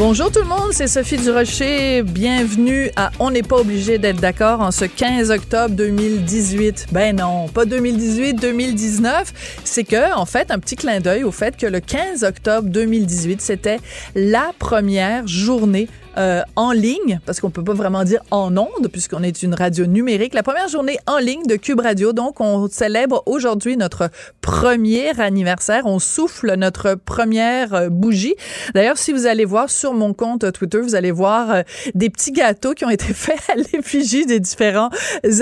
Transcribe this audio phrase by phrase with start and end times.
[0.00, 2.02] Bonjour tout le monde, c'est Sophie Durocher.
[2.02, 6.86] Bienvenue à On n'est pas obligé d'être d'accord en ce 15 octobre 2018.
[6.90, 9.60] Ben non, pas 2018, 2019.
[9.62, 13.42] C'est que, en fait, un petit clin d'œil au fait que le 15 octobre 2018,
[13.42, 13.78] c'était
[14.14, 15.86] la première journée
[16.18, 19.86] euh, en ligne, parce qu'on peut pas vraiment dire en onde, puisqu'on est une radio
[19.86, 20.34] numérique.
[20.34, 22.12] La première journée en ligne de Cube Radio.
[22.12, 25.82] Donc, on célèbre aujourd'hui notre premier anniversaire.
[25.86, 28.34] On souffle notre première euh, bougie.
[28.74, 31.62] D'ailleurs, si vous allez voir sur mon compte Twitter, vous allez voir euh,
[31.94, 34.90] des petits gâteaux qui ont été faits à l'effigie des différents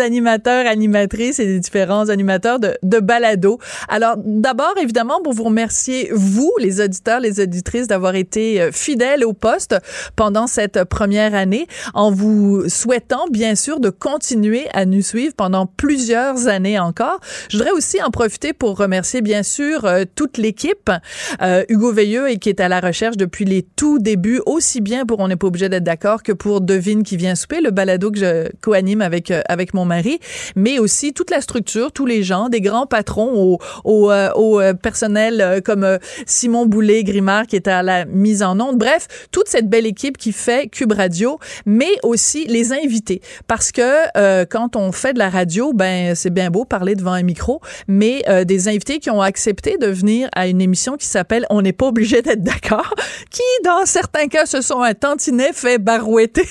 [0.01, 3.59] animateurs, animatrices et des différents animateurs de, de balado.
[3.89, 9.33] Alors, d'abord, évidemment, pour vous remercier, vous, les auditeurs, les auditrices, d'avoir été fidèles au
[9.33, 9.77] poste
[10.15, 16.49] pendant première année en vous souhaitant bien sûr de continuer à nous suivre pendant plusieurs
[16.49, 17.21] années encore.
[17.49, 20.91] Je voudrais aussi en profiter pour remercier bien sûr euh, toute l'équipe,
[21.43, 25.07] euh, Hugo Veilleux et qui est à la recherche depuis les tout débuts, aussi bien
[25.07, 28.11] pour On n'est pas obligé d'être d'accord que pour Devine qui vient souper, le balado
[28.11, 30.19] que je co-anime avec euh, avec mon mari,
[30.57, 35.63] mais aussi toute la structure, tous les gens, des grands patrons au, au, au personnel
[35.65, 38.79] comme Simon Boulet, Grimard qui est à la mise en onde.
[38.79, 43.21] Bref, toute cette belle équipe qui fait Cube Radio, mais aussi les invités.
[43.47, 43.83] Parce que
[44.17, 47.61] euh, quand on fait de la radio, ben c'est bien beau parler devant un micro,
[47.87, 51.63] mais euh, des invités qui ont accepté de venir à une émission qui s'appelle On
[51.63, 52.95] n'est pas obligé d'être d'accord,
[53.31, 56.49] qui dans certains cas se sont un tantinet fait barouetter.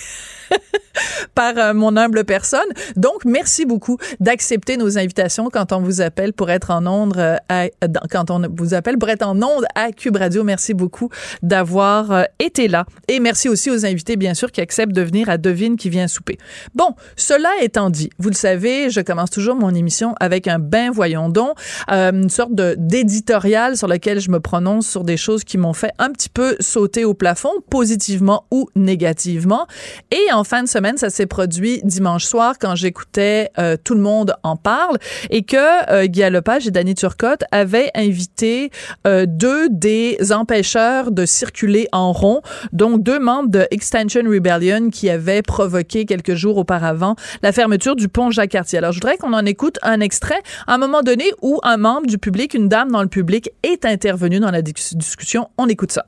[1.35, 2.67] par euh, mon humble personne.
[2.95, 7.37] Donc, merci beaucoup d'accepter nos invitations quand on vous appelle pour être en onde euh,
[7.49, 7.67] à,
[8.11, 10.43] quand on vous appelle pour en onde à Cube Radio.
[10.43, 11.09] Merci beaucoup
[11.41, 12.85] d'avoir euh, été là.
[13.07, 16.07] Et merci aussi aux invités, bien sûr, qui acceptent de venir à Devine qui vient
[16.07, 16.37] souper.
[16.75, 20.91] Bon, cela étant dit, vous le savez, je commence toujours mon émission avec un ben
[20.91, 25.73] voyons donc, une sorte d'éditorial sur lequel je me prononce sur des choses qui m'ont
[25.73, 29.67] fait un petit peu sauter au plafond, positivement ou négativement.
[30.11, 33.99] Et en fin de semaine, ça s'est produit dimanche soir quand j'écoutais euh, Tout le
[33.99, 34.97] monde en parle
[35.29, 38.71] et que euh, Guy Lepage et Danny Turcotte avaient invité
[39.05, 45.09] euh, deux des empêcheurs de circuler en rond, donc deux membres de Extension Rebellion qui
[45.09, 48.77] avaient provoqué quelques jours auparavant la fermeture du pont Jacques-Cartier.
[48.77, 52.07] Alors, je voudrais qu'on en écoute un extrait à un moment donné où un membre
[52.07, 55.49] du public, une dame dans le public, est intervenue dans la discussion.
[55.57, 56.05] On écoute ça.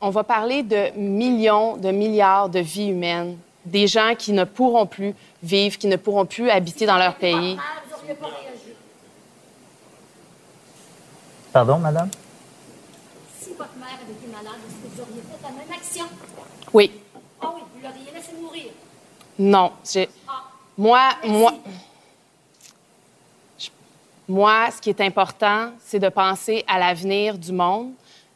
[0.00, 3.36] On va parler de millions, de milliards de vies humaines,
[3.70, 7.56] des gens qui ne pourront plus vivre, qui ne pourront plus habiter dans leur pays.
[11.52, 12.10] Pardon, madame?
[13.40, 16.04] Si votre mère avait été malade, est-ce que vous auriez fait la même action?
[16.72, 16.90] Oui.
[17.40, 18.64] Ah oui, vous l'auriez laissé mourir?
[19.38, 20.08] Non, j'ai.
[20.28, 20.42] Ah.
[20.76, 21.38] Moi, Merci.
[21.38, 21.54] moi.
[23.58, 23.68] Je-
[24.28, 27.92] Moi, ce qui est important, c'est de penser à l'avenir du monde.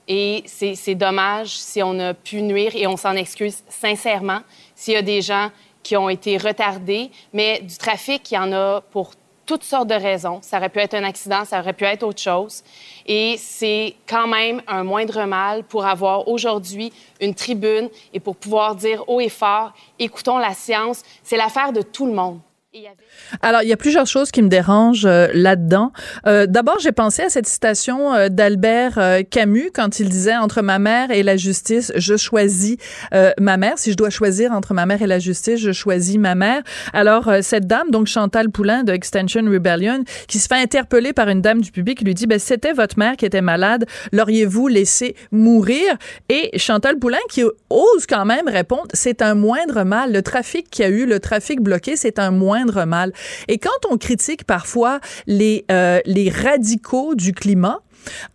[0.08, 4.40] Et c'est c'est dommage si on a pu nuire et on s'en excuse sincèrement
[4.82, 5.50] s'il y a des gens
[5.84, 7.12] qui ont été retardés.
[7.32, 9.12] Mais du trafic, il y en a pour
[9.46, 10.40] toutes sortes de raisons.
[10.42, 12.64] Ça aurait pu être un accident, ça aurait pu être autre chose.
[13.06, 18.74] Et c'est quand même un moindre mal pour avoir aujourd'hui une tribune et pour pouvoir
[18.74, 21.04] dire haut et fort, écoutons la science.
[21.22, 22.40] C'est l'affaire de tout le monde.
[23.42, 25.92] Alors, il y a plusieurs choses qui me dérangent euh, là-dedans.
[26.26, 28.98] Euh, D'abord, j'ai pensé à cette citation euh, d'Albert
[29.30, 32.76] Camus quand il disait entre ma mère et la justice, je choisis
[33.38, 33.78] ma mère.
[33.78, 36.62] Si je dois choisir entre ma mère et la justice, je choisis ma mère.
[36.92, 41.42] Alors, cette dame, donc Chantal Poulain de Extension Rebellion, qui se fait interpeller par une
[41.42, 45.96] dame du public, lui dit, ben, c'était votre mère qui était malade, l'auriez-vous laissé mourir?
[46.28, 50.12] Et Chantal Poulain qui ose quand même répondre, c'est un moindre mal.
[50.12, 52.61] Le trafic qu'il y a eu, le trafic bloqué, c'est un moindre
[53.48, 57.80] Et quand on critique parfois les, euh, les radicaux du climat,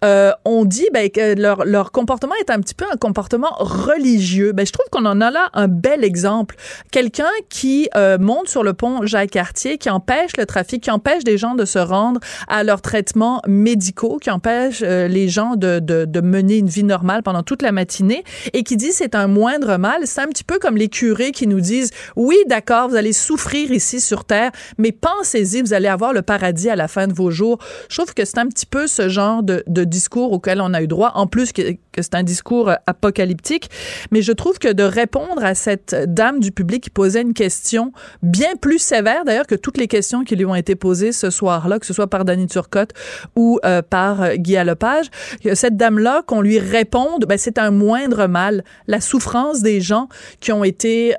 [0.04, 4.52] euh, on dit ben, que leur, leur comportement est un petit peu un comportement religieux.
[4.52, 6.56] Ben, je trouve qu'on en a là un bel exemple.
[6.92, 11.38] Quelqu'un qui euh, monte sur le pont Jacques-Cartier, qui empêche le trafic, qui empêche des
[11.38, 16.06] gens de se rendre à leurs traitements médicaux, qui empêche euh, les gens de, de,
[16.06, 18.24] de mener une vie normale pendant toute la matinée
[18.54, 20.02] et qui dit c'est un moindre mal.
[20.06, 23.72] C'est un petit peu comme les curés qui nous disent oui, d'accord, vous allez souffrir
[23.72, 27.32] ici sur terre, mais pensez-y, vous allez avoir le paradis à la fin de vos
[27.32, 27.60] jours.
[27.90, 30.82] Je trouve que c'est un petit peu ce genre de, de discours auquel on a
[30.82, 31.62] eu droit, en plus que,
[31.96, 33.70] c'est un discours euh, apocalyptique.
[34.12, 37.92] Mais je trouve que de répondre à cette dame du public qui posait une question
[38.22, 41.80] bien plus sévère, d'ailleurs, que toutes les questions qui lui ont été posées ce soir-là,
[41.80, 42.92] que ce soit par Danny Turcotte
[43.36, 45.08] ou euh, par euh, Guy Lepage,
[45.54, 48.64] cette dame-là, qu'on lui réponde, ben, c'est un moindre mal.
[48.88, 51.16] La souffrance des gens qui ont été...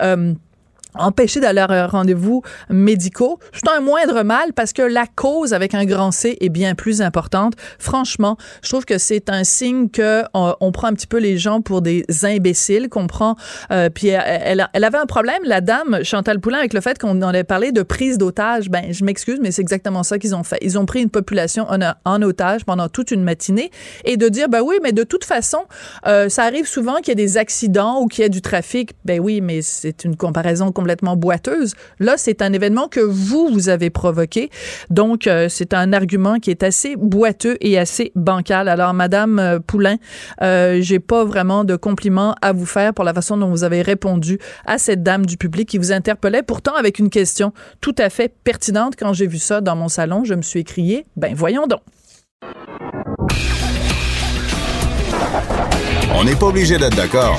[0.99, 5.75] empêcher d'aller à leurs rendez-vous médicaux, c'est un moindre mal parce que la cause avec
[5.75, 7.55] un grand C est bien plus importante.
[7.79, 11.39] Franchement, je trouve que c'est un signe que on, on, prend un petit peu les
[11.39, 13.37] gens pour des imbéciles, qu'on prend.
[13.71, 17.23] Euh, puis elle, elle, avait un problème, la dame Chantal Poulain, avec le fait qu'on
[17.23, 18.69] en avait parlé de prise d'otage.
[18.69, 20.59] Ben, je m'excuse, mais c'est exactement ça qu'ils ont fait.
[20.63, 23.71] Ils ont pris une population en, en, otage pendant toute une matinée
[24.05, 25.61] et de dire, ben oui, mais de toute façon,
[26.07, 28.93] euh, ça arrive souvent qu'il y ait des accidents ou qu'il y ait du trafic.
[29.05, 31.75] Ben oui, mais c'est une comparaison complètement boiteuse.
[31.99, 34.51] Là, c'est un événement que vous, vous avez provoqué.
[34.91, 38.69] Donc, euh, c'est un argument qui est assez boiteux et assez bancal.
[38.69, 39.97] Alors, Madame euh, Poulain,
[40.43, 43.83] euh, j'ai pas vraiment de compliments à vous faire pour la façon dont vous avez
[43.83, 48.11] répondu à cette dame du public qui vous interpellait, pourtant avec une question tout à
[48.11, 48.95] fait pertinente.
[48.99, 51.81] Quand j'ai vu ça dans mon salon, je me suis écrié, ben voyons donc.
[56.15, 57.39] On n'est pas obligé d'être d'accord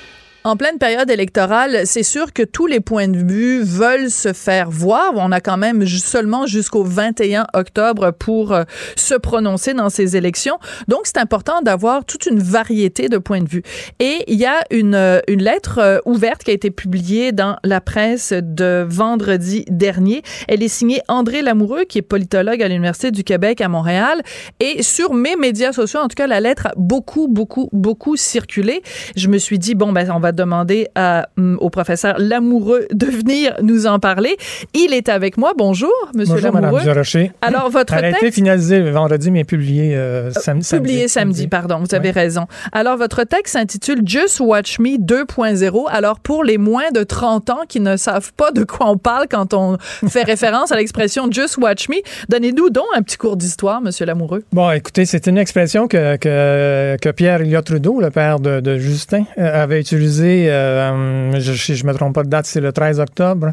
[0.43, 4.71] En pleine période électorale, c'est sûr que tous les points de vue veulent se faire
[4.71, 5.11] voir.
[5.13, 8.63] On a quand même seulement jusqu'au 21 octobre pour euh,
[8.95, 10.57] se prononcer dans ces élections.
[10.87, 13.61] Donc, c'est important d'avoir toute une variété de points de vue.
[13.99, 17.57] Et il y a une, euh, une lettre euh, ouverte qui a été publiée dans
[17.63, 20.23] la presse de vendredi dernier.
[20.47, 24.23] Elle est signée André Lamoureux, qui est politologue à l'Université du Québec à Montréal.
[24.59, 28.81] Et sur mes médias sociaux, en tout cas, la lettre a beaucoup, beaucoup, beaucoup circulé.
[29.15, 33.05] Je me suis dit, bon, ben, on va demander à, mm, au professeur Lamoureux de
[33.05, 34.37] venir nous en parler.
[34.73, 35.53] Il est avec moi.
[35.57, 36.79] Bonjour, Monsieur Bonjour, Lamoureux.
[36.79, 37.31] Madame Durocher.
[37.41, 38.23] Alors, votre Elle a texte...
[38.23, 40.83] été finalisée vendredi, mais publiée euh, sam samedi.
[40.87, 42.13] Publié samedi, pardon, vous avez Oui.
[42.15, 42.45] raison.
[42.71, 45.85] Alors, votre texte s'intitule Just Watch Me 2.0.
[45.89, 49.27] Alors, pour les moins de 30 ans qui ne savent pas de quoi on parle
[49.29, 49.77] quand on
[50.07, 51.95] fait référence à l'expression Just Watch Me,
[52.29, 54.43] donnez-nous donc un petit cours d'histoire, Monsieur Lamoureux.
[54.51, 58.77] Bon, écoutez, c'est une expression que, que, que Pierre Elliott Trudeau, le père de, de
[58.77, 62.71] Justin, euh, avait utilisée, euh, je, si je me trompe pas de date, c'est le
[62.71, 63.51] 13 octobre.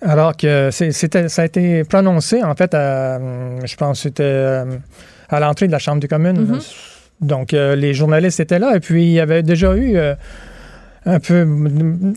[0.00, 3.18] Alors que c'était, ça a été prononcé, en fait, à,
[3.64, 4.64] je pense c'était euh,
[5.28, 6.40] à l'entrée de la Chambre des communes.
[6.40, 6.58] Mhm.
[7.20, 10.14] Donc, euh, les journalistes étaient là et puis il y avait déjà eu euh,
[11.04, 11.40] un peu,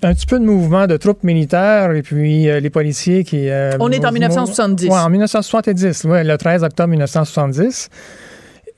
[0.04, 3.48] un petit peu de mouvement de troupes militaires et puis euh, les policiers qui...
[3.80, 4.90] On est en mou- 1970.
[4.90, 7.90] Ouais, en 1970, ouais, le 13 octobre 1970.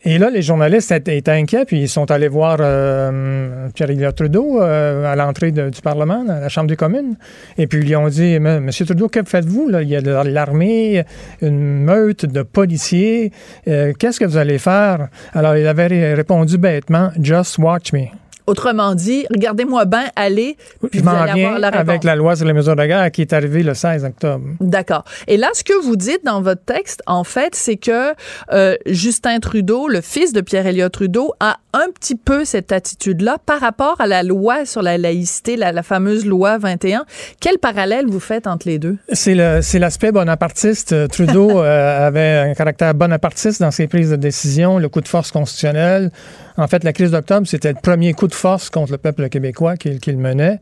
[0.05, 5.05] Et là, les journalistes étaient, inquiets, puis ils sont allés voir euh, Pierre-Éliott Trudeau euh,
[5.11, 7.15] à l'entrée du Parlement, à la Chambre des communes.
[7.57, 9.69] Et puis ils lui ont dit, Monsieur Trudeau, que faites-vous?
[9.81, 11.03] Il y a de l'armée,
[11.41, 13.31] une meute de policiers.
[13.69, 15.07] Euh, Qu'est-ce que vous allez faire?
[15.33, 18.07] Alors, il avait ré- répondu bêtement, Just watch me.
[18.47, 20.57] Autrement dit, regardez-moi bien aller,
[20.89, 21.89] puis Je vous m'en allez viens avoir la réponse.
[21.89, 24.45] avec la loi sur les mesures de guerre qui est arrivée le 16 octobre.
[24.59, 25.03] D'accord.
[25.27, 28.13] Et là, ce que vous dites dans votre texte, en fait, c'est que
[28.51, 33.37] euh, Justin Trudeau, le fils de Pierre Elliott Trudeau, a un petit peu cette attitude-là
[33.45, 37.05] par rapport à la loi sur la laïcité, la, la fameuse loi 21.
[37.39, 38.97] Quel parallèle vous faites entre les deux?
[39.11, 40.93] C'est l'aspect bonapartiste.
[40.93, 45.07] Euh, Trudeau euh, avait un caractère bonapartiste dans ses prises de décision, le coup de
[45.07, 46.11] force constitutionnel.
[46.57, 49.75] En fait, la crise d'octobre, c'était le premier coup de force contre le peuple québécois
[49.75, 50.59] qu'il menait.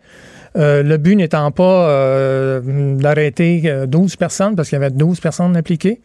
[0.57, 5.19] Euh, le but n'étant pas euh, d'arrêter euh, 12 personnes, parce qu'il y avait 12
[5.19, 6.01] personnes impliquées.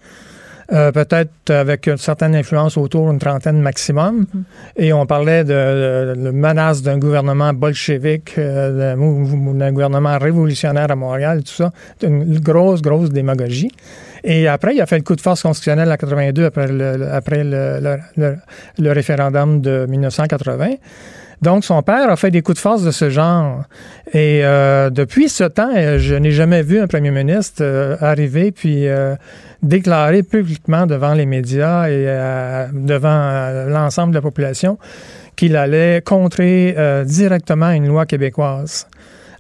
[0.73, 4.27] Euh, peut-être avec une certaine influence autour d'une trentaine maximum.
[4.77, 10.97] Et on parlait de, de, de menace d'un gouvernement bolchevique, euh, d'un gouvernement révolutionnaire à
[10.97, 11.73] Montréal, tout ça.
[12.03, 13.71] Une grosse, grosse démagogie.
[14.29, 16.47] Et après, il a fait le coup de force constitutionnel en 82
[17.13, 20.71] après le, référendum de 1980.
[21.43, 23.63] Donc, son père a fait des coups de force de ce genre.
[24.13, 28.51] Et euh, depuis ce temps, euh, je n'ai jamais vu un premier ministre euh, arriver
[28.51, 28.87] puis
[29.63, 32.05] déclarer publiquement devant les médias et
[32.73, 34.79] devant l'ensemble de la population
[35.37, 38.87] qu'il allait contrer directement une loi québécoise.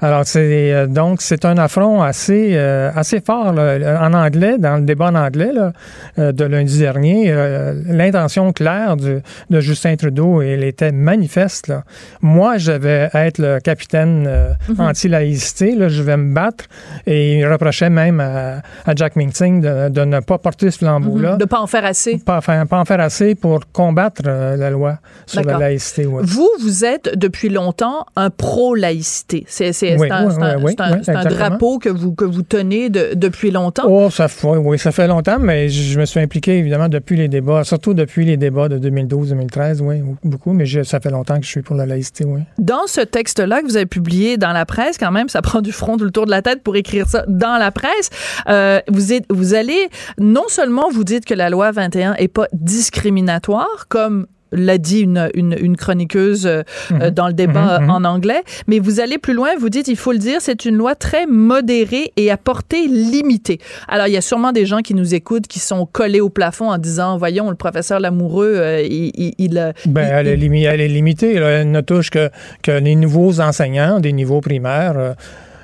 [0.01, 4.77] Alors, c'est euh, donc c'est un affront assez euh, assez fort là, en anglais, dans
[4.77, 5.73] le débat en anglais là,
[6.19, 7.27] euh, de lundi dernier.
[7.31, 11.69] euh, L'intention claire du- de Justin Trudeau, elle était manifeste.
[11.69, 11.85] Là.
[12.21, 15.77] Moi, je vais être le capitaine euh, anti-laïcité.
[15.89, 16.65] Je vais me battre.
[17.07, 21.37] Et il reprochait même à, à Jack Minting de, de ne pas porter ce flambeau-là.
[21.37, 22.19] De pas en faire assez.
[22.19, 26.07] Pas, faire- pas en faire assez pour combattre la loi sur la laïcité.
[26.07, 26.23] ouais.
[26.25, 29.45] Vous, vous êtes depuis longtemps un pro-laïcité.
[29.49, 33.85] C'est c'est- Oui, un, oui, oui, drapeau que vous, que vous tenez de- depuis longtemps?
[33.89, 37.29] Oh, ça fait, oui, ça fait longtemps, mais je me suis impliqué évidemment depuis les
[37.29, 41.45] débats, surtout depuis les débats de 2012-2013, oui, beaucoup, mais je- ça fait longtemps que
[41.45, 42.41] je suis pour la laïcité, oui.
[42.59, 45.73] Dans ce texte-là que vous avez publié dans la presse, quand même, ça prend du
[45.73, 48.11] front tout le tour de la tête pour écrire ça dans la presse.
[48.49, 49.89] euh, vous, êtes, vous allez,
[50.19, 55.29] non seulement vous dites que la loi 21 est pas discriminatoire, comme l'a dit une,
[55.35, 56.63] une, une chroniqueuse euh,
[56.93, 59.89] euh, dans le débat mhm, euh, en anglais, mais vous allez plus loin, vous dites,
[59.89, 63.59] il faut le dire, c'est une loi très modérée et à portée limitée.
[63.89, 66.71] Alors, il y a sûrement des gens qui nous écoutent qui sont collés au plafond
[66.71, 69.11] en disant, voyons, le professeur Lamoureux, euh, il...
[69.17, 71.49] il, il, Ben, il- elle, est limi- elle est limitée, là.
[71.49, 72.31] elle ne touche que,
[72.63, 74.95] que les nouveaux enseignants des niveaux primaires.
[74.97, 75.13] euh,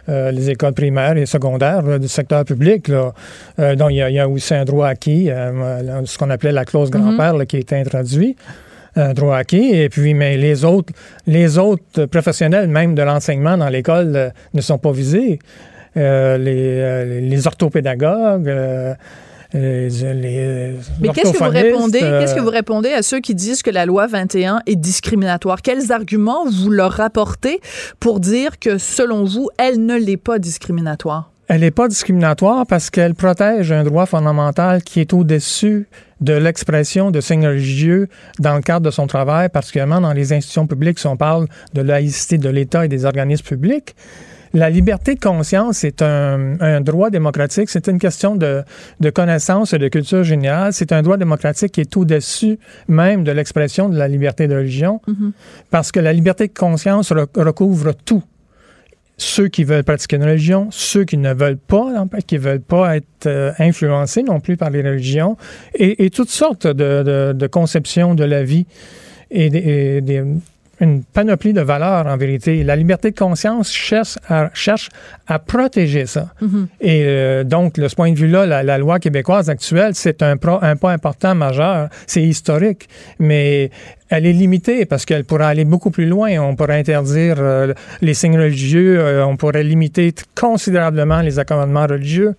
[0.08, 2.88] euh, les écoles primaires et secondaires là, du secteur public.
[2.88, 3.12] Là.
[3.60, 6.28] Euh, donc, il y, a, il y a aussi un droit acquis, euh, ce qu'on
[6.28, 8.34] appelait la clause grand-père qui a été introduit.
[8.96, 9.70] Droit acquis.
[9.74, 10.92] Et puis, mais les autres,
[11.26, 15.38] les autres professionnels, même de l'enseignement dans l'école, euh, ne sont pas visés.
[15.96, 18.94] Euh, les, euh, les orthopédagogues, euh,
[19.54, 22.00] les, les Mais qu'est-ce que vous répondez?
[22.02, 25.60] euh, Qu'est-ce que vous répondez à ceux qui disent que la loi 21 est discriminatoire?
[25.62, 27.60] Quels arguments vous leur rapportez
[28.00, 31.31] pour dire que selon vous, elle ne l'est pas discriminatoire?
[31.48, 35.86] Elle n'est pas discriminatoire parce qu'elle protège un droit fondamental qui est au-dessus
[36.20, 38.08] de l'expression de signes religieux
[38.38, 41.82] dans le cadre de son travail, particulièrement dans les institutions publiques, si on parle de
[41.82, 43.94] laïcité de l'État et des organismes publics.
[44.54, 47.70] La liberté de conscience est un, un droit démocratique.
[47.70, 48.62] C'est une question de,
[49.00, 50.74] de connaissance et de culture générale.
[50.74, 55.00] C'est un droit démocratique qui est au-dessus même de l'expression de la liberté de religion,
[55.70, 58.22] parce que la liberté de conscience re- recouvre tout
[59.22, 63.26] ceux qui veulent pratiquer une religion, ceux qui ne veulent pas, qui veulent pas être
[63.26, 65.36] euh, influencés non plus par les religions,
[65.74, 68.66] et, toutes sortes de, de- conceptions de la vie
[69.30, 70.24] et des-
[70.80, 72.64] une panoplie de valeurs en vérité.
[72.64, 74.88] La liberté de conscience cherche à, cherche
[75.32, 76.26] à protéger ça.
[76.80, 80.36] Et euh, donc, de ce point de vue-là, la, la loi québécoise actuelle, c'est un,
[80.36, 81.88] pro- un pas important majeur.
[82.06, 83.70] C'est historique, mais
[84.14, 86.30] elle est limitée parce qu'elle pourrait aller beaucoup plus loin.
[86.40, 87.72] On pourrait interdire euh,
[88.02, 92.34] les signes religieux, euh, on pourrait limiter considérablement les accommodements religieux,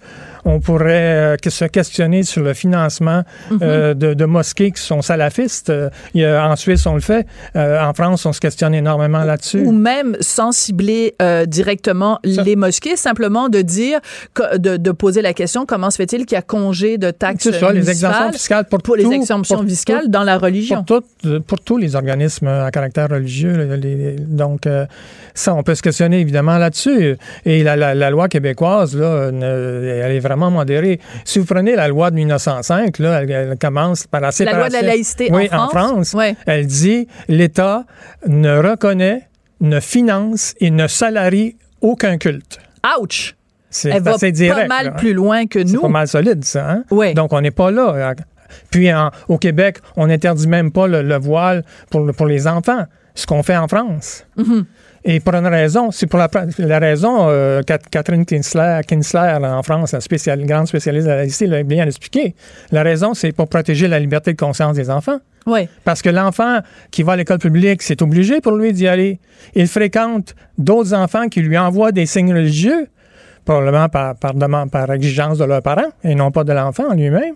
[0.45, 3.23] on pourrait euh, se questionner sur le financement
[3.61, 5.71] euh, de, de mosquées qui sont salafistes.
[6.13, 7.25] Il y a- en Suisse, on le fait.
[7.55, 9.61] En France, on se questionne énormément là-dessus.
[9.61, 11.15] Ou même sans cibler
[11.47, 13.99] directement Ça- les mosquées, simplement de dire,
[14.57, 17.71] de, de poser la question comment se fait-il qu'il y a congé de taxes ça,
[17.71, 20.83] les exemptions municipales fiscales pour, pour les exemptions pour fiscales tout- dans la religion?
[20.83, 23.75] Pour, tout- pour tous les organismes à caractère religieux.
[23.81, 24.85] les- donc, euh,
[25.33, 27.15] ça, on peut se questionner évidemment là-dessus.
[27.45, 30.99] Et la, la- la loi québécoise, là, elle est vraiment modérée.
[31.25, 34.59] Si vous prenez la loi de 1905, là, elle, elle commence par la La séparation.
[34.59, 36.13] loi de la laïcité oui, en France.
[36.13, 36.35] Ouais.
[36.45, 37.85] Elle dit l'État
[38.27, 39.27] ne reconnaît,
[39.61, 42.59] ne finance et ne salarie aucun culte.
[42.99, 43.35] Ouch!
[43.69, 44.61] C'est Elle va direct.
[44.61, 44.91] pas mal là.
[44.91, 45.81] plus loin que C'est nous.
[45.81, 46.69] pas mal solide, ça.
[46.69, 46.83] Hein?
[46.91, 47.13] Oui.
[47.15, 48.13] Donc, on n'est pas là.
[48.69, 52.45] Puis, en- au Québec, on n'interdit même pas le, le voile pour, le- pour les
[52.45, 52.85] enfants,
[53.15, 54.25] ce qu'on fait en France.
[54.37, 54.63] Mm-hmm.
[55.05, 59.57] Et pour une raison, c'est pour la, la raison, euh, Cat- Catherine Kinsler, Kinsler là,
[59.57, 62.35] en France, la spécial- grande spécialiste de la laïcité, l'a bien expliqué.
[62.71, 65.17] La raison, c'est pour protéger la liberté de conscience des enfants.
[65.83, 66.59] Parce que l'enfant
[66.91, 69.19] qui va à l'école publique, c'est obligé pour lui d'y aller.
[69.55, 72.87] Il fréquente d'autres enfants qui lui envoient des signes religieux,
[73.45, 77.35] probablement par, par, demande, par exigence de leurs parents et non pas de l'enfant lui-même.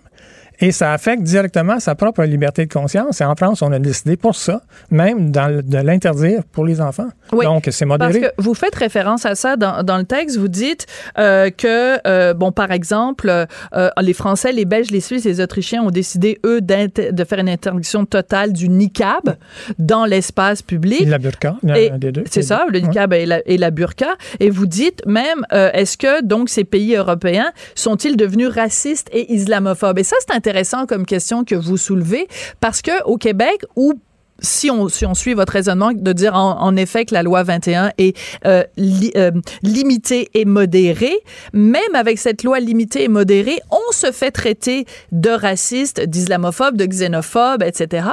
[0.60, 3.20] Et ça affecte directement sa propre liberté de conscience.
[3.20, 6.80] Et en France, on a décidé pour ça, même dans le- de l'interdire pour les
[6.80, 7.08] enfants.
[7.32, 8.20] Oui, Donc, c'est Parce modéré.
[8.20, 10.36] que vous faites référence à ça dans, dans le texte.
[10.36, 10.86] Vous dites
[11.18, 13.30] euh, que, euh, bon, par exemple,
[13.74, 17.48] euh, les Français, les Belges, les Suisses, les Autrichiens ont décidé, eux, de faire une
[17.48, 19.36] interdiction totale du niqab
[19.78, 21.06] dans l'espace public.
[21.06, 22.24] La burqa, Et des deux.
[22.30, 22.86] C'est ça, le Ouais.
[22.88, 24.16] niqab et, la, et la burqa.
[24.40, 29.98] Et vous dites même, est-ce que donc ces pays européens sont-ils devenus racistes et islamophobes?
[30.00, 30.47] Et ça, c'est intéressant
[30.86, 32.28] comme question que vous soulevez
[32.60, 33.94] parce que au Québec, où
[34.40, 37.42] si on, si on suit votre raisonnement, de dire en, en effet que la loi
[37.42, 38.16] 21 est
[38.46, 39.30] euh, li- euh,
[39.62, 41.16] limitée et modérée,
[41.52, 46.86] même avec cette loi limitée et modérée, on se fait traiter de raciste, d'islamophobe, de
[46.86, 48.06] xénophobe, etc.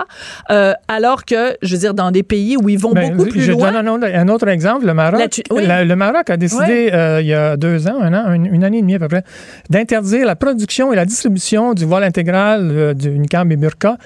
[0.51, 3.41] Euh, alors que, je veux dire, dans des pays où ils vont Ben, beaucoup plus
[3.41, 5.19] je loin, donne un autre, exemple, le Maroc.
[5.19, 5.65] La Tu- oui.
[5.65, 7.21] La- le Maroc a décidé, Ouais.
[7.23, 9.23] il y a deux ans, un an, une, une année et demie à peu près,
[9.69, 13.97] d'interdire la production et la distribution du voile intégral euh, du niqab et burqa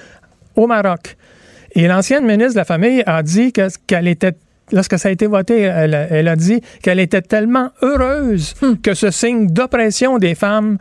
[0.56, 1.16] au Maroc.
[1.74, 4.34] Et l'ancienne ministre de la Famille a dit que- qu'elle était
[4.72, 8.74] Lorsque ça a été voté, elle, a- elle a dit qu'elle était tellement heureuse Hmm.
[8.76, 10.78] que ce signe d'oppression des femmes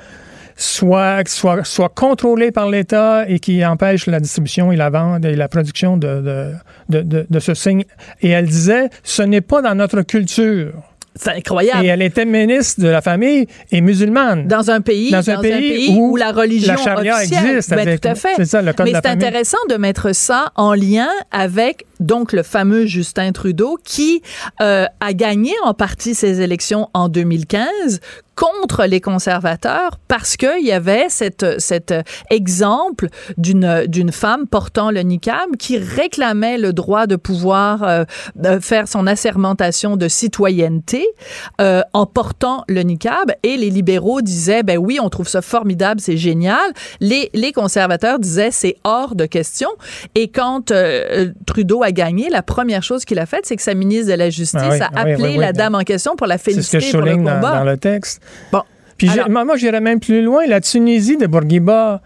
[0.55, 5.35] soit, soit, soit contrôlé par l'État et qui empêche la distribution et la vente et
[5.35, 6.51] la production de, de,
[6.89, 7.83] de, de- de ce signe.
[8.21, 10.73] Et elle disait, ce n'est pas dans notre culture.
[11.15, 11.85] C'est incroyable.
[11.85, 14.47] Et elle était ministre de la famille et musulmane.
[14.47, 18.07] dans un pays, Dans un pays où la religion la charia officielle, existe ben, tout
[18.07, 18.33] à fait.
[18.37, 22.43] c'est ça, le code Mais c'est intéressant de mettre ça en lien avec donc le
[22.43, 24.21] fameux Justin Trudeau qui
[24.61, 27.99] euh, a gagné en partie ses élections en 2015
[28.39, 31.93] contre les conservateurs parce qu'il y avait cette, cet
[32.29, 38.05] exemple d'une d'une femme portant le niqab qui réclamait le droit de pouvoir euh,
[38.61, 41.05] faire son assermentation de citoyenneté
[41.59, 45.99] euh, en portant le niqab et les libéraux disaient ben oui on trouve ça formidable
[45.99, 46.71] c'est génial.
[47.01, 49.69] Les les conservateurs disaient c'est hors de question.
[50.15, 53.73] Et quand euh, Trudeau a gagné la première chose qu'il a faite c'est que sa
[53.73, 55.37] ministre de la justice Ah oui, a ah appelé oui, oui.
[55.37, 57.77] la dame en question pour la C'est ce féliciter que je pour le dans, le
[57.77, 58.21] texte.
[58.51, 58.61] bon
[58.97, 60.45] Puis Alors- moi, j'irais même plus loin.
[60.47, 62.01] La Tunisie de Bourguiba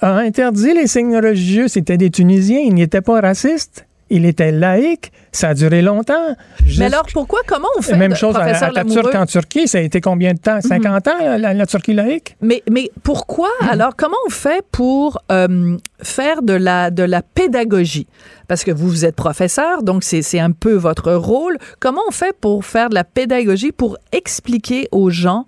[0.00, 1.68] a interdit les signes religieux.
[1.68, 2.60] C'était des Tunisiens.
[2.60, 3.85] Ils n'étaient pas racistes.
[4.08, 5.10] Il était laïque.
[5.32, 6.36] Ça a duré longtemps.
[6.64, 8.44] Juste- mais alors pourquoi comment on fait Même de- chose à?
[8.84, 9.16] Mhm.
[9.16, 9.66] en Turquie.
[9.68, 10.60] Ça a été combien de temps?
[10.60, 12.36] 50 ans, la, la Turquie laïque?
[12.40, 18.06] Mais, mais pourquoi alors comment on fait pour euh, faire de la de la pédagogie?
[18.48, 22.12] Parce que vous vous êtes professeur donc c'est c'est un peu votre rôle comment on
[22.12, 25.46] fait pour faire de la pédagogie pour expliquer aux gens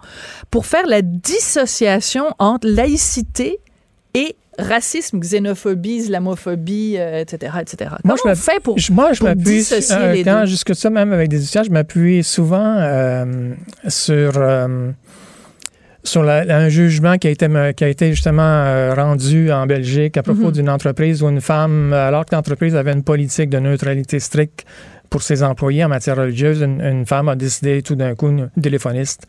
[0.51, 3.61] pour faire la dissociation entre laïcité
[4.15, 9.13] et racisme xénophobie islamophobie euh, etc etc comment Moi, je on fait pour Je- moi,
[9.13, 10.47] je pour m'appuie dissocier euh, les quand deux?
[10.47, 13.55] jusque ça même avec des étudiants, je m'appuie souvent euh,
[13.89, 14.91] sur euh,
[16.05, 17.47] sur la- un jugement qui a été
[17.77, 20.53] qui a été justement euh, rendu en Belgique à propos Mhm.
[20.53, 24.65] d'une entreprise où une femme, alors que l'entreprise avait une politique de neutralité stricte
[25.11, 28.51] pour ses employés en matière religieuse, une, une femme a décidé tout d'un coup, une
[28.61, 29.27] téléphoniste,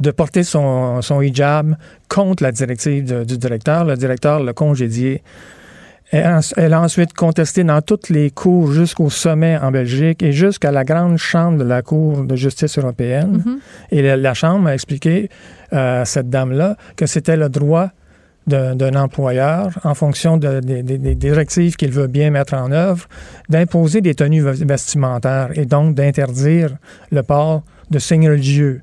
[0.00, 1.76] de porter son, son hijab
[2.08, 3.84] contre la directive de- du directeur.
[3.84, 5.22] Le directeur l'a congédié.
[6.10, 10.82] Elle a, ensuite contesté dans toutes les cours jusqu'au sommet en Belgique et jusqu'à la
[10.82, 13.42] grande chambre de la Cour de justice européenne.
[13.44, 13.58] Mhm.
[13.90, 15.28] Et la, la chambre a expliqué
[15.74, 17.90] euh, à cette dame-là que c'était le droit
[18.46, 23.06] d'un employeur, en fonction de- des- directives qu'il veut bien mettre en œuvre,
[23.50, 26.70] d'imposer des tenues ves- vestimentaires et donc d'interdire
[27.12, 28.80] le port de signes religieux.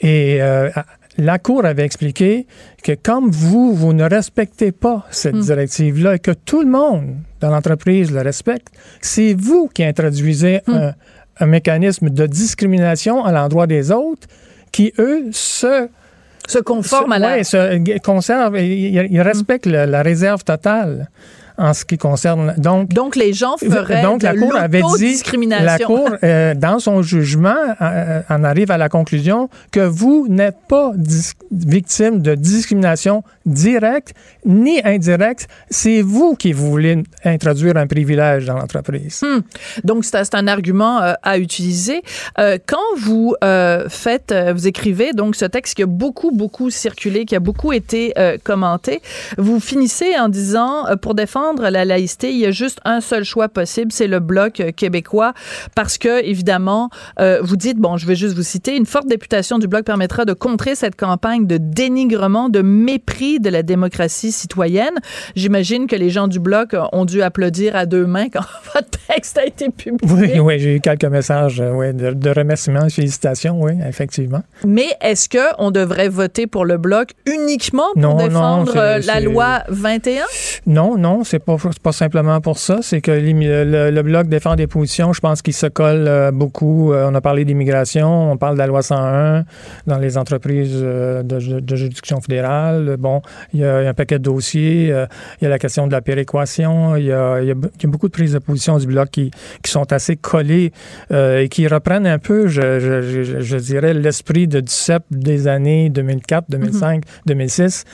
[0.00, 0.70] Et euh,
[1.16, 2.46] la Cour avait expliqué
[2.82, 5.40] que comme vous, vous ne respectez pas cette Hmm.
[5.40, 8.68] directive-là et que tout le monde dans l'entreprise le respecte,
[9.00, 10.74] c'est vous qui introduisez Hmm.
[10.74, 10.92] un,
[11.40, 14.26] un mécanisme de discrimination à l'endroit des autres
[14.72, 15.88] qui, eux, se
[16.46, 21.08] se conforme à la Ouais, se conservent ils ils respectent la réserve totale
[21.56, 22.54] en ce qui concerne.
[22.58, 26.78] Donc, donc les gens feraient donc de la Cour avait dit, la Cour, euh, dans
[26.78, 30.92] son jugement, euh, en arrive à la conclusion que vous n'êtes pas
[31.52, 34.14] victime de discrimination directe
[34.44, 35.48] ni indirecte.
[35.70, 39.22] C'est vous qui voulez introduire un privilège dans l'entreprise.
[39.22, 39.40] Hmm.
[39.84, 42.02] Donc, c'est un argument euh, à utiliser.
[42.38, 46.70] Euh, quand vous euh, faites, euh, vous écrivez donc ce texte qui a beaucoup, beaucoup
[46.70, 49.02] circulé, qui a beaucoup été euh, commenté,
[49.38, 53.24] vous finissez en disant, euh, pour défendre la laïcité, il y a juste un seul
[53.24, 55.34] choix possible, c'est le bloc euh, québécois,
[55.74, 59.58] parce que, évidemment, euh, vous dites, bon, je vais juste vous citer, une forte députation
[59.58, 64.94] du bloc permettra de contrer cette campagne de dénigrement, de mépris de la démocratie citoyenne.
[65.36, 69.38] J'imagine que les gens du bloc ont dû applaudir à deux mains quand votre texte
[69.38, 70.34] a été publié.
[70.34, 74.42] Oui, oui, j'ai eu quelques messages euh, ouais, de, de remerciements, félicitations, oui, effectivement.
[74.66, 79.62] Mais est-ce que on devrait voter pour le bloc uniquement pour Non, défendre la loi
[79.68, 80.24] 21
[80.66, 82.78] Non, non, c'est pas, pas simplement pour ça.
[82.82, 86.92] C'est que le, le Bloc défend des positions, je pense qu'il se colle euh, beaucoup.
[86.92, 89.44] Euh, on a parlé d'immigration, on parle de la loi 101
[89.88, 92.96] dans les entreprises euh, de, de- juridiction fédérale.
[93.00, 93.20] Bon,
[93.52, 94.94] il y a un paquet de dossiers.
[95.40, 96.94] il y a la question de la péréquation.
[96.94, 98.78] Il y a, il y a b- il y a beaucoup de prises de position
[98.78, 100.72] du Bloc qui, qui sont assez collées
[101.10, 104.62] et qui reprennent un peu, je, je- je- je dirais, l'esprit de
[105.10, 107.84] des années 2004, 2005, 2006,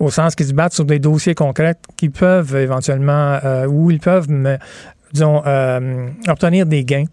[0.00, 4.00] au sens qu'ils se battent sur des dossiers concrets qui peuvent éventuellement, euh, où ils
[4.00, 4.26] peuvent
[5.12, 7.04] disons, euh, obtenir des gains.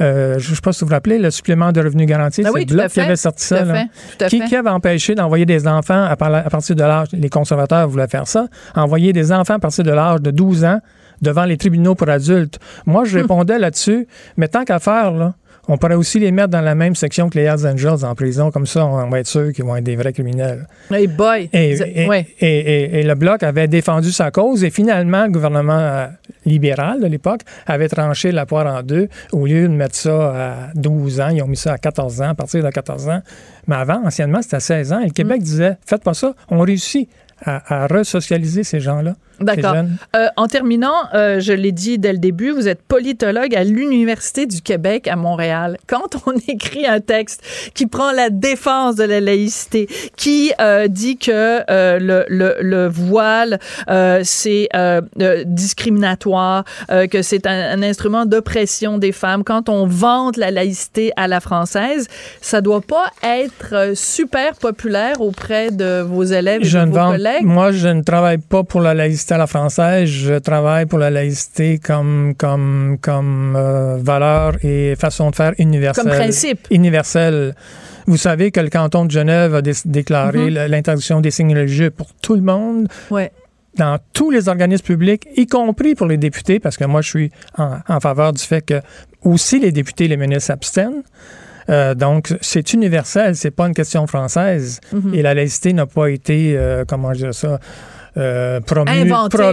[0.00, 2.48] Euh, je ne sais pas si vous vous rappelez, le supplément de revenu garanti, Ah
[2.48, 3.64] c'est oui, Bloc qui avait sorti ça.
[3.64, 3.84] là.
[4.28, 8.08] Qui, avait empêché d'envoyer des enfants à, par- à partir de l'âge, les conservateurs voulaient
[8.08, 10.80] faire ça, envoyer des enfants à partir de l'âge de 12 ans
[11.20, 12.58] devant les tribunaux pour adultes.
[12.86, 15.34] Moi, je répondais là-dessus, mais tant qu'à faire, là,
[15.68, 18.50] on pourrait aussi les mettre dans la même section que les Hells Angels en prison,
[18.50, 20.66] comme ça, on va être sûr qu'ils vont être des vrais criminels.
[20.90, 21.48] Hey boy.
[21.52, 22.26] Et, Vous- et- ouais.
[22.40, 26.06] et- et- et le Bloc avait défendu sa cause et finalement, le gouvernement euh,
[26.46, 29.08] libéral de l'époque avait tranché la poire en deux.
[29.32, 32.30] Au lieu de mettre ça à 12 ans, ils ont mis ça à 14 ans,
[32.30, 33.20] à partir de 14 ans.
[33.68, 35.00] Mais avant, anciennement, c'était à 16 ans.
[35.00, 35.44] Et le Québec Mm.
[35.44, 36.34] disait, faites pas ça.
[36.50, 37.08] On réussit
[37.44, 39.14] à, à resocialiser ces gens-là.
[39.44, 39.74] D'accord.
[40.16, 44.46] Euh, en terminant, euh, je l'ai dit dès le début, vous êtes politologue à l'Université
[44.46, 45.78] du Québec à Montréal.
[45.86, 47.42] Quand on écrit un texte
[47.74, 53.58] qui prend la défense de la laïcité, qui euh, dit que le, le, le voile,
[54.22, 54.68] c'est
[55.46, 56.64] discriminatoire,
[57.10, 61.40] que c'est un, un instrument d'oppression des femmes, quand on vante la laïcité à la
[61.40, 62.08] française,
[62.40, 67.44] ça doit pas être super populaire auprès de vos élèves et Je de vos collègues.
[67.44, 70.08] moi, je ne travaille pas pour la laïcité à la française.
[70.08, 76.04] Je travaille pour la laïcité comme, comme, comme euh, valeur et façon de faire universelle.
[76.04, 76.66] Comme principe.
[76.70, 77.54] Universelle.
[78.06, 80.48] Vous savez que le canton de Genève a dé- déclaré Mhm.
[80.54, 83.30] la- l'interdiction des signes religieux pour tout le monde, Ouais.
[83.76, 87.30] dans tous les organismes publics, y compris pour les députés, parce que moi, je suis
[87.56, 88.80] en, en faveur du fait que
[89.24, 91.02] aussi les députés et les ministres s'abstiennent.
[91.70, 94.80] Euh, donc, c'est universel, c'est pas une question française.
[94.92, 95.14] Mhm.
[95.14, 97.60] Et la laïcité n'a pas été, euh, comment dire ça,
[98.16, 98.60] euh,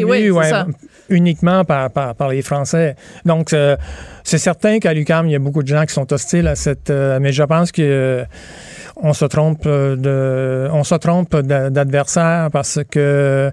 [0.06, 0.68] oui, ouais, ça.
[1.10, 2.96] uniquement par, par, par les Français.
[3.26, 3.76] Donc, euh,
[4.24, 6.90] c'est certain qu'à l'UQAM, il y a beaucoup de gens qui sont hostiles à cette...
[6.90, 8.26] euh, mais je pense que euh,
[8.98, 13.52] on se trompe de, on se trompe d'a- d'adversaire parce que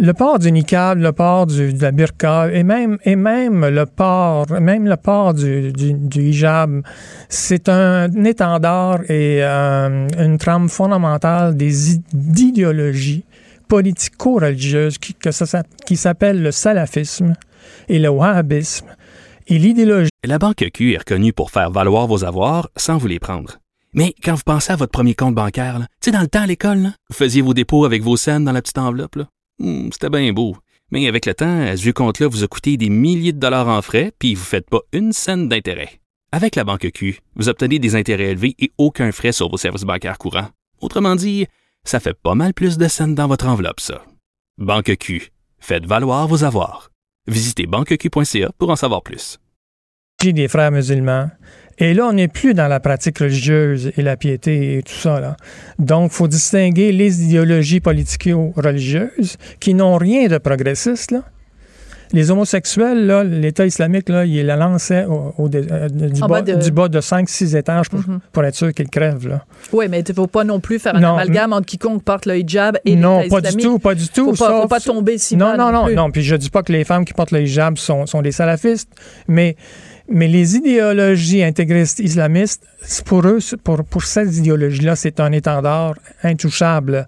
[0.00, 3.84] le port du niqab, le port du, de la burqa et même, et même le
[3.84, 6.82] port, même le port du, du, du hijab,
[7.28, 12.02] c'est un étendard et euh, une trame fondamentale des i-
[13.68, 17.34] d'idéologies politico-religieuses qui, s'appelle le salafisme
[17.88, 18.86] et le wahhabisme
[19.46, 23.18] et l'idéologie La Banque Q est reconnue pour faire valoir vos avoirs sans vous les
[23.18, 23.58] prendre.
[23.94, 26.46] Mais quand vous pensez à votre premier compte bancaire, tu sais, dans le temps à
[26.46, 29.18] l'école, vous faisiez vos dépôts avec vos scènes dans la petite enveloppe.
[29.58, 30.56] Hmm, C'était bien beau.
[30.90, 33.82] Mais avec le temps, à ce compte-là vous a coûté des milliers de dollars en
[33.82, 36.00] frais, puis vous ne faites pas une scène d'intérêt.
[36.32, 39.84] Avec la Banque Q, vous obtenez des intérêts élevés et aucun frais sur vos services
[39.84, 40.48] bancaires courants.
[40.80, 41.46] Autrement dit,
[41.88, 44.02] ça fait pas mal plus de scènes dans votre enveloppe, ça.
[44.58, 45.30] Banque Q.
[45.58, 46.90] Faites valoir vos avoirs.
[47.26, 49.38] Visitez banqueq.ca pour en savoir plus.
[50.22, 51.30] des frères musulmans.
[51.78, 55.20] Et là, on n'est plus dans la pratique religieuse et la piété et tout ça.
[55.20, 55.36] Là.
[55.78, 61.12] Donc, il faut distinguer les idéologies politico-religieuses qui n'ont rien de progressiste.
[61.12, 61.22] Là.
[62.12, 66.42] Les homosexuels, là, l'État islamique, là, il la lançait au, au- euh, du, bas, bas
[66.42, 68.20] de- du bas de 5-6 étages pour, Mhm.
[68.32, 69.28] pour être sûr qu'ils crèvent.
[69.28, 69.44] Là.
[69.72, 72.24] Oui, mais il ne faut pas non plus faire un Non, amalgame entre quiconque porte
[72.26, 73.66] le hijab et non, pas du islamique.
[73.66, 74.34] tout, pas du tout.
[74.34, 75.94] Faut pas, faut pas tomber si non, non, non, plus.
[75.94, 76.10] non.
[76.10, 78.88] Puis je dis pas que les femmes qui portent le hijab sont, sont des salafistes,
[79.28, 79.56] mais,
[80.10, 82.62] mais les idéologies intégristes islamistes,
[83.04, 87.06] pour eux, pour, pour cette idéologie-là, c'est un étendard intouchable.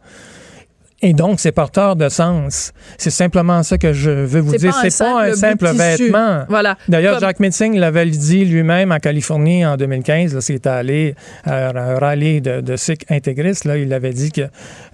[1.02, 2.72] Et donc, c'est porteur de sens.
[2.98, 4.74] C'est simplement ça que je veux vous dire.
[4.82, 6.44] C'est pas un simple vêtement.
[6.48, 6.76] Voilà.
[6.88, 11.68] D'ailleurs, Comme- Jack Metzing l'avait dit lui-même en Californie en 2015, lorsqu'il était allé à
[11.70, 13.64] un rallye de, de Sikhs intégristes.
[13.64, 14.42] Là, il avait dit que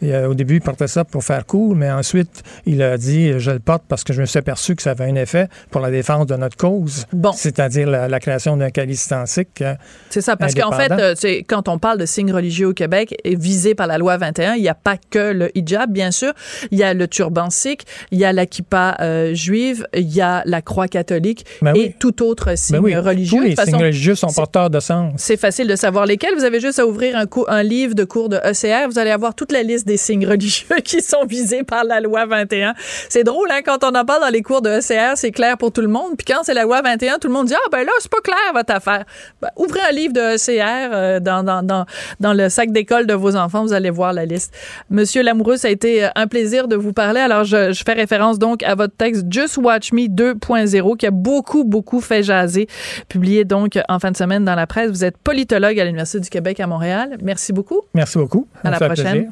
[0.04, 3.50] euh, au début, il portait ça pour faire cool, mais ensuite, il a dit Je
[3.50, 5.90] le porte parce que je me suis aperçu que ça avait un effet pour la
[5.90, 7.32] défense de notre cause, Bon.
[7.32, 9.60] c'est-à-dire la, la création d'un calice sikh.
[9.62, 9.74] euh,
[10.10, 11.14] C'est ça, parce qu'en fait, euh,
[11.48, 14.62] quand on parle de signes religieux au Québec, et visés par la loi 21, il
[14.62, 16.34] n'y a pas que le hijab, bien sûr.
[16.70, 20.20] Il y a le turban sikh, il y a la kippa euh, juive, il y
[20.20, 23.38] a la croix catholique Ben et tout autre signe Ben oui, religieux.
[23.38, 25.14] Tous De les toute façon, signes religieux sont porteurs de sens.
[25.16, 26.34] C'est facile de savoir lesquels.
[26.36, 28.88] Vous avez juste à ouvrir un, livre de cours de ECR.
[28.90, 32.26] Vous allez avoir toute la liste des signes religieux qui sont visés par la loi
[32.26, 32.74] 21.
[33.08, 35.72] C'est drôle, hein, quand on en parle dans les cours de ECR, c'est clair pour
[35.72, 36.12] tout le monde.
[36.18, 38.20] Puis quand c'est la loi 21, tout le monde dit, ah ben là, c'est pas
[38.20, 39.04] clair votre affaire.
[39.40, 41.86] Ben, ouvrez un livre de ECR euh, dans, dans, dans,
[42.20, 44.52] dans le sac d'école de vos enfants, vous allez voir la liste.
[44.90, 47.20] Monsieur Lamoureux, ça a été euh, un plaisir de vous parler.
[47.20, 51.10] Alors, je, je fais référence donc à votre texte Just Watch Me 2.0 qui a
[51.10, 52.66] beaucoup, beaucoup fait jaser,
[53.08, 54.90] publié donc en fin de semaine dans la presse.
[54.90, 57.18] Vous êtes politologue à l'Université du Québec à Montréal.
[57.22, 57.82] Merci beaucoup.
[57.94, 58.46] Merci beaucoup.
[58.64, 59.10] À la prochaine.
[59.10, 59.30] plaisir.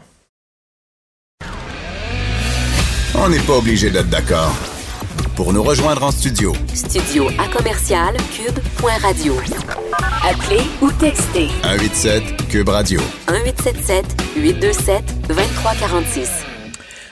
[3.17, 4.74] On n'est pas obligé d'être d'accord.
[5.37, 9.35] Pour nous rejoindre en studio, Studio à commercial cube.radio.
[10.23, 13.01] Appelez ou textez 187 Cube Radio.
[13.29, 14.05] 1877
[14.37, 16.31] 827 2346.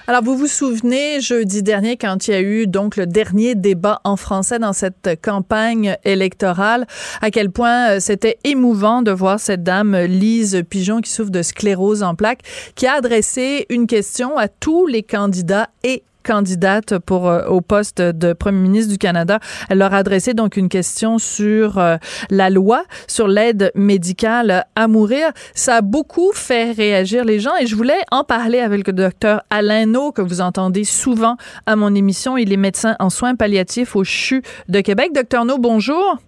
[0.07, 4.01] Alors, vous vous souvenez, jeudi dernier, quand il y a eu donc le dernier débat
[4.05, 6.87] en français dans cette campagne électorale,
[7.23, 11.43] à quel point euh, c'était émouvant de voir cette dame, Lise Pigeon, qui souffre de
[11.43, 12.43] sclérose en plaques,
[12.77, 18.01] qui a adressé une question à tous les candidats et candidate pour euh, au poste
[18.01, 19.39] de premier ministre du Canada.
[19.69, 21.97] Elle leur a adressé donc une question sur euh,
[22.31, 25.33] la loi sur l'aide médicale à mourir.
[25.55, 29.43] Ça a beaucoup fait réagir les gens et je voulais en parler avec le docteur
[29.51, 32.37] Alain No que vous entendez souvent à mon émission.
[32.37, 35.13] Il est médecin en soins palliatifs au CHU de Québec.
[35.15, 36.19] Docteur No, bonjour.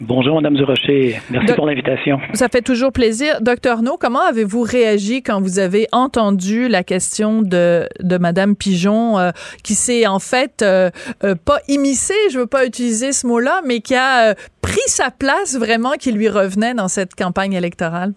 [0.00, 1.20] Bonjour, Madame Durocher.
[1.30, 2.18] Merci pour l'invitation.
[2.34, 3.40] Ça fait toujours plaisir.
[3.40, 9.18] Docteur No, comment avez-vous réagi quand vous avez entendu la question de, de Madame Pigeon,
[9.18, 9.30] euh,
[9.62, 10.90] qui s'est en fait euh,
[11.24, 15.56] euh, pas immiscée, je veux pas utiliser ce mot-là, mais qui a pris sa place
[15.56, 18.14] vraiment qui lui revenait dans cette campagne électorale?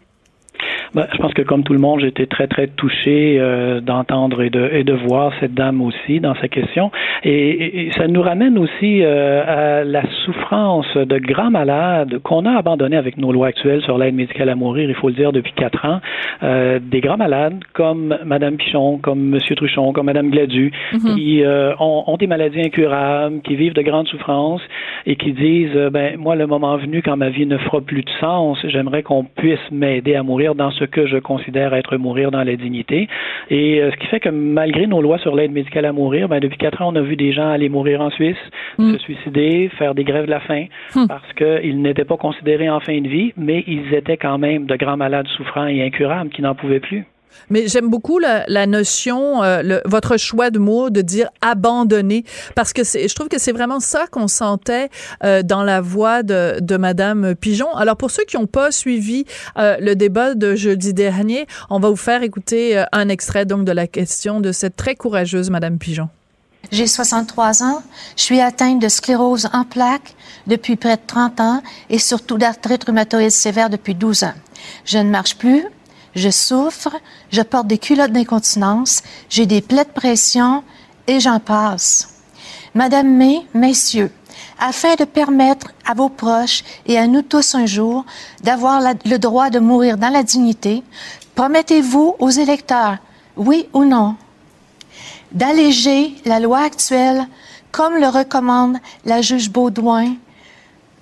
[0.93, 4.49] Ben, je pense que comme tout le monde, j'étais très très touché euh, d'entendre et
[4.49, 6.91] de, et de voir cette dame aussi dans sa question.
[7.23, 12.51] Et, et ça nous ramène aussi euh, à la souffrance de grands malades qu'on a
[12.57, 15.53] abandonnés avec nos lois actuelles sur l'aide médicale à mourir, il faut le dire, depuis
[15.53, 15.99] quatre ans.
[16.43, 21.15] Euh, des grands malades comme Madame Pichon, comme Monsieur Truchon, comme Madame Gladu, mm-hmm.
[21.15, 24.61] qui euh, ont, ont, des maladies incurables, qui vivent de grandes souffrances
[25.05, 28.03] et qui disent, euh, ben moi, le moment venu, quand ma vie ne fera plus
[28.03, 32.31] de sens, j'aimerais qu'on puisse m'aider à mourir dans ce que je considère être mourir
[32.31, 33.07] dans la dignité.
[33.49, 36.39] Et euh, ce qui fait que malgré nos lois sur l'aide médicale à mourir, ben,
[36.39, 38.37] depuis quatre ans, on a vu des gens aller mourir en Suisse,
[38.77, 38.93] mm.
[38.93, 41.07] se suicider, faire des grèves de la faim, mm.
[41.07, 44.75] parce qu'ils n'étaient pas considérés en fin de vie, mais ils étaient quand même de
[44.75, 47.05] grands malades souffrants et incurables qui n'en pouvaient plus.
[47.49, 52.23] Mais j'aime beaucoup la, la notion, euh, le, votre choix de mots de dire abandonner,
[52.55, 54.89] parce que je trouve que c'est vraiment ça qu'on sentait
[55.23, 57.73] euh, dans la voix de, de Madame Pigeon.
[57.75, 59.25] Alors pour ceux qui n'ont pas suivi
[59.57, 63.65] euh, le débat de jeudi dernier, on va vous faire écouter euh, un extrait donc
[63.65, 66.09] de la question de cette très courageuse Madame Pigeon.
[66.71, 67.83] J'ai 63 ans,
[68.17, 70.15] je suis atteinte de sclérose en plaques
[70.47, 74.33] depuis près de 30 ans et surtout d'arthrite rhumatoïde sévère depuis 12 ans.
[74.83, 75.63] Je ne marche plus,
[76.15, 76.95] je souffre,
[77.29, 80.63] je porte des culottes d'incontinence, j'ai des plaies de pression
[81.07, 82.15] et j'en passe.
[82.73, 84.11] Madame May, messieurs,
[84.59, 88.05] afin de permettre à vos proches et à nous tous un jour
[88.43, 90.83] d'avoir le droit de mourir dans la dignité,
[91.35, 92.97] promettez-vous aux électeurs,
[93.35, 94.15] oui ou non,
[95.31, 97.27] d'alléger la loi actuelle
[97.71, 100.15] comme le recommande la juge Baudouin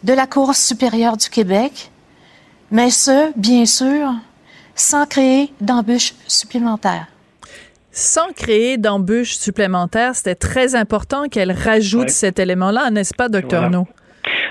[0.03, 1.91] de la Cour supérieure du Québec,
[2.71, 4.11] mais ce, bien sûr,
[4.75, 7.07] sans créer d'embûches supplémentaires.
[7.91, 13.87] Sans créer d'embûches supplémentaires, c'était très important qu'elle rajoute cet élément-là, n'est-ce pas, docteur No?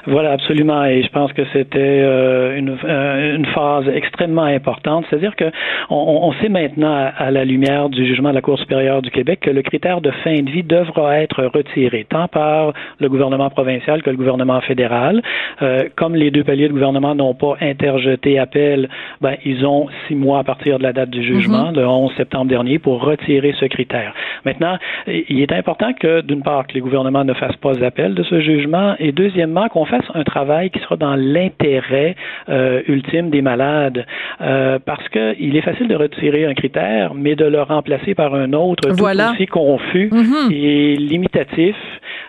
[0.07, 0.85] Voilà, absolument.
[0.85, 5.05] Et je pense que c'était euh, une, euh, une, phase extrêmement importante.
[5.09, 5.51] C'est-à-dire que
[5.91, 9.41] on, on, sait maintenant, à, la lumière du jugement de la Cour supérieure du Québec,
[9.41, 14.03] que le critère de fin de vie devra être retiré, tant par le gouvernement provincial
[14.03, 15.23] que le gouvernement fédéral.
[15.63, 18.89] Euh, comme les deux paliers de gouvernement n'ont pas interjeté appel,
[19.21, 21.77] ben, ils ont six mois à partir de la date du jugement, mm-hmm.
[21.77, 24.15] le 11 septembre dernier, pour retirer ce critère.
[24.45, 28.23] Maintenant, il est important que, d'une part, que les gouvernements ne fassent pas appel de
[28.23, 32.17] ce jugement, et deuxièmement, qu'on fasse un travail qui sera dans l'intérêt
[32.49, 34.07] euh, ultime des malades,
[34.41, 38.35] euh, parce que il est facile de retirer un critère, mais de le remplacer par
[38.35, 40.53] un autre tout aussi confus mm-hmm.
[40.53, 41.77] et limitatif.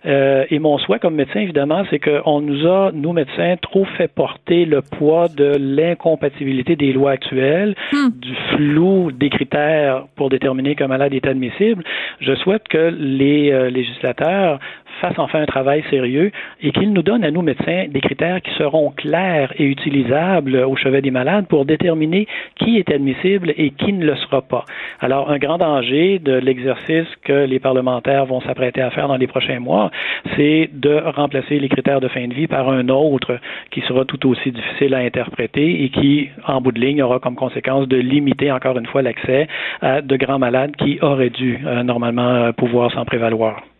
[0.06, 4.10] Euh, et mon souhait comme médecin, évidemment, c'est qu'on nous a, nous médecins, trop fait
[4.10, 8.10] porter le poids de l'incompatibilité des lois actuelles, hmm.
[8.20, 11.84] du flou des critères pour déterminer qu'un malade est admissible.
[12.20, 14.60] Je souhaite que les euh, législateurs
[15.04, 18.52] fassent enfin un travail sérieux et qu'ils nous donnent à nous médecins des critères qui
[18.52, 23.92] seront clairs et utilisables au chevet des malades pour déterminer qui est admissible et qui
[23.92, 24.64] ne le sera pas.
[25.02, 29.28] Alors, un grand danger de l'exercice que les parlementaires vont s'apprêter à faire dans les
[29.28, 29.92] prochains mois,
[30.38, 33.40] c'est de remplacer les critères de fin de vie par un autre
[33.72, 37.36] qui sera tout aussi difficile à interpréter et qui, en bout de ligne, aura comme
[37.36, 39.48] conséquence de limiter encore une fois l'accès
[39.82, 43.73] à de grands malades qui auraient dû euh, normalement euh, pouvoir s'en prévaloir.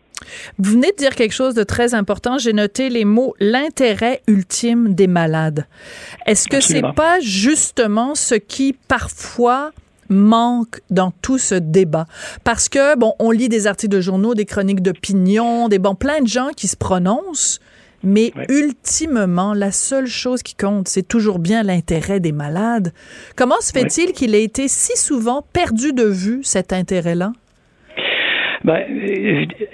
[0.58, 2.38] Vous venez de dire quelque chose de très important.
[2.38, 5.66] J'ai noté les mots l'intérêt ultime des malades.
[6.26, 9.72] Est-ce que c'est pas justement ce qui parfois
[10.08, 12.06] manque dans tout ce débat?
[12.44, 16.20] Parce que bon on lit des articles de journaux des chroniques d'opinion des bon plein
[16.20, 17.60] de gens qui se prononcent
[18.06, 22.92] mais ultimement la seule chose qui compte c'est toujours bien l'intérêt des malades.
[23.34, 27.32] Comment se fait-il qu'il ait été si souvent perdu de vue cet intérêt là
[28.64, 28.80] Ben,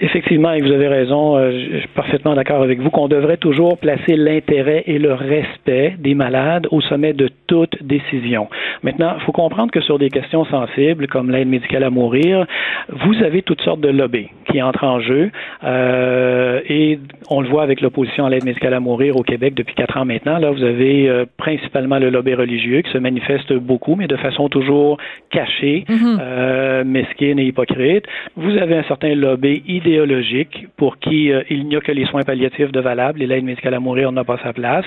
[0.01, 3.77] effectivement, et vous avez raison, euh, je suis parfaitement d'accord avec vous qu'on devrait toujours
[3.77, 8.49] placer l'intérêt et le respect des malades au sommet de toute décision.
[8.83, 12.45] Maintenant, il faut comprendre que sur des questions sensibles comme l'aide médicale à mourir,
[12.89, 15.31] vous avez toutes sortes de lobbies qui entrent en jeu
[15.63, 16.99] euh, et
[17.29, 20.05] on le voit avec l'opposition à l'aide médicale à mourir au Québec depuis quatre ans
[20.05, 20.37] maintenant.
[20.37, 24.49] Là, vous avez euh, principalement le lobby religieux qui se manifeste beaucoup, mais de façon
[24.49, 24.97] toujours
[25.29, 26.17] cachée, mm-hmm.
[26.19, 28.05] euh, mesquine et hypocrite.
[28.35, 32.23] Vous avez un certain lobby idéologique pour qui euh, il n'y a que les soins
[32.23, 34.85] palliatifs de valables et l'aide médicale à mourir n'a pas sa place.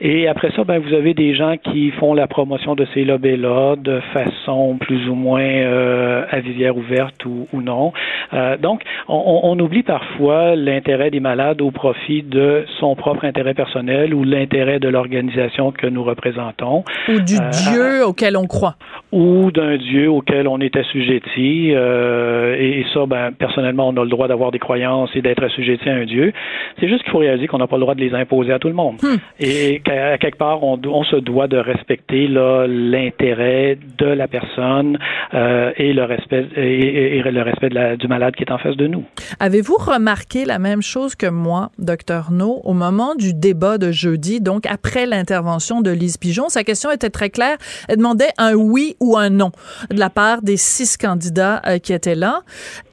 [0.00, 3.76] Et après ça, ben, vous avez des gens qui font la promotion de ces lobbies-là
[3.76, 7.92] de façon plus ou moins euh, à visière ouverte ou, ou non.
[8.32, 13.54] Euh, donc, on, on, oublie parfois l'intérêt des malades au profit de son propre intérêt
[13.54, 16.84] personnel ou l'intérêt de l'organisation que nous représentons.
[17.08, 18.76] Ou du euh, Dieu auquel on croit.
[19.12, 21.72] Ou d'un Dieu auquel on est assujetti.
[21.74, 25.88] Euh, et, ça, ben, personnellement, on a le droit d'avoir des croyances et d'être assujetti
[25.88, 26.32] à un Dieu.
[26.80, 28.68] C'est juste qu'il faut réaliser qu'on n'a pas le droit de les imposer à tout
[28.68, 28.96] le monde.
[29.02, 29.16] Hmm.
[29.40, 34.98] Et qu'à quelque part, on, on, se doit de respecter l'intérêt de la personne
[35.34, 38.58] euh, et le respect et, et le respect de la, du malade qui est en
[38.58, 39.04] face de nous.
[39.40, 44.40] Avez-vous remarqué la même chose que moi, docteur No, au moment du débat de jeudi,
[44.40, 46.48] donc après l'intervention de Lise Pigeon?
[46.48, 47.56] Sa question était très claire.
[47.88, 49.52] Elle demandait un oui ou un non
[49.90, 52.42] de la part des six candidats euh, qui étaient là.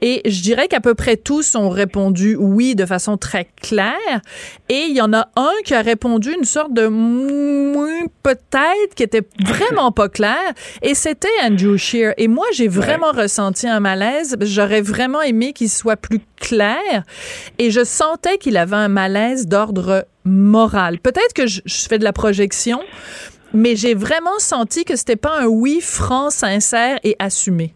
[0.00, 4.20] Et je dirais qu'à peu près tous ont répondu oui de façon très claire.
[4.68, 6.88] Et il y en a un qui a répondu une sorte de
[8.22, 10.40] peut-être qui était vraiment pas clair.
[10.82, 12.14] Et c'était Andrew Shear.
[12.16, 14.36] Et moi, j'ai vraiment ressenti un malaise.
[14.40, 17.04] J'aurais vraiment aimé qu'il soit plus clair.
[17.58, 20.98] Et je sentais qu'il avait un malaise d'ordre moral.
[20.98, 22.80] Peut-être que je, je, fais de la projection,
[23.52, 27.74] mais j'ai vraiment senti que c'était pas un oui franc, sincère et assumé.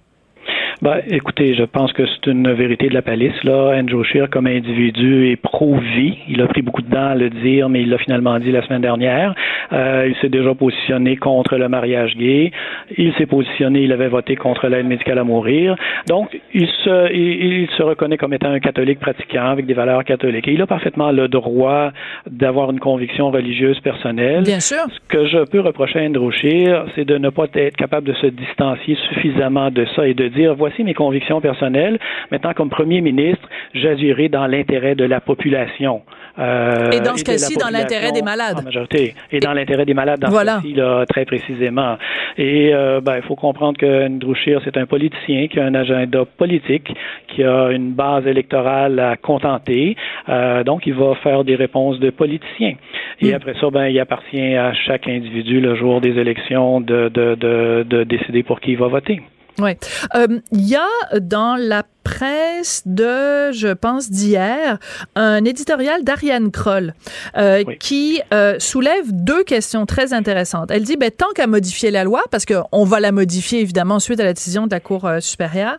[0.83, 3.43] Ben, écoutez, je pense que c'est une vérité de la palisse.
[3.45, 3.75] Là.
[3.79, 6.19] Andrew Scheer, comme individu, est pro-vie.
[6.29, 8.63] Il a pris beaucoup de temps à le dire, mais il l'a finalement dit la
[8.63, 9.35] semaine dernière.
[9.73, 12.53] Euh, il s'est déjà positionné contre le mariage gay.
[12.99, 15.77] Il s'est positionné, il avait voté contre l'aide médicale à mourir.
[16.09, 20.05] Donc, il se, il, il, se reconnaît comme étant un catholique pratiquant avec des valeurs
[20.05, 20.47] catholiques.
[20.47, 21.91] Et il a parfaitement le droit
[22.31, 24.43] d'avoir une conviction religieuse personnelle.
[24.43, 24.85] Bien sûr.
[24.91, 28.15] Ce que je peux reprocher à Andrew Scheer, c'est de ne pas être capable de
[28.15, 31.99] se distancier suffisamment de ça et de dire, voici mes convictions personnelles.
[32.33, 36.03] Maintenant, comme premier ministre, j'agirai dans l'intérêt de la population.
[36.39, 38.59] Euh, et dans ce cas-ci, dans l'intérêt des malades.
[38.59, 39.15] En majorité.
[39.31, 40.57] Et, dans l'intérêt des malades dans voilà.
[40.57, 41.97] ce cas-ci, là, très précisément.
[42.37, 45.75] Et euh, ben, il faut comprendre que Andrew Scheer, c'est un politicien qui a un
[45.75, 46.93] agenda politique,
[47.29, 49.97] qui a une base électorale à contenter.
[50.29, 52.75] Euh, donc, il va faire des réponses de politicien.
[53.21, 53.35] Et mm.
[53.35, 57.85] après ça, ben, il appartient à chaque individu, le jour des élections, de, de, de,
[57.89, 59.23] de décider pour qui il va voter.
[59.59, 59.77] Oui.
[60.15, 64.79] Il y a dans la presse de, je pense, d'hier,
[65.17, 66.95] un éditorial d'Ariane Kroll
[67.37, 67.79] euh, oui.
[67.81, 70.71] qui euh, soulève deux questions très intéressantes.
[70.71, 74.21] Elle dit, ben, tant qu'à modifier la loi, parce qu'on va la modifier évidemment suite
[74.21, 75.79] à la décision de la Cour euh, supérieure,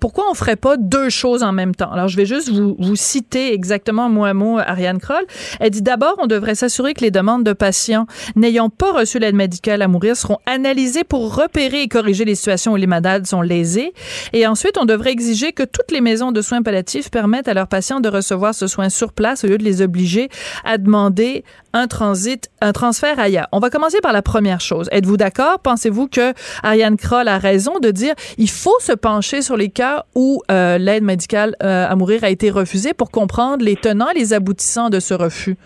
[0.00, 1.92] pourquoi on ferait pas deux choses en même temps?
[1.92, 5.24] Alors, je vais juste vous, vous citer exactement mot à mot Ariane Kroll.
[5.60, 9.36] Elle dit, d'abord, on devrait s'assurer que les demandes de patients n'ayant pas reçu l'aide
[9.36, 13.42] médicale à mourir seront analysées pour repérer et corriger les situations où les malades sont
[13.42, 13.92] lésés.
[14.32, 17.68] Et ensuite, on devrait exiger que toutes les maisons de soins palliatifs permettent à leurs
[17.68, 20.28] patients de recevoir ce soin sur place au lieu de les obliger
[20.64, 23.48] à demander un transit, un transfert ailleurs.
[23.52, 24.88] On va commencer par la première chose.
[24.92, 25.58] Êtes-vous d'accord?
[25.60, 30.04] Pensez-vous que Ariane Kroll a raison de dire il faut se pencher sur les cas
[30.14, 34.18] où euh, l'aide médicale euh, à mourir a été refusée pour comprendre les tenants et
[34.18, 35.56] les aboutissants de ce refus?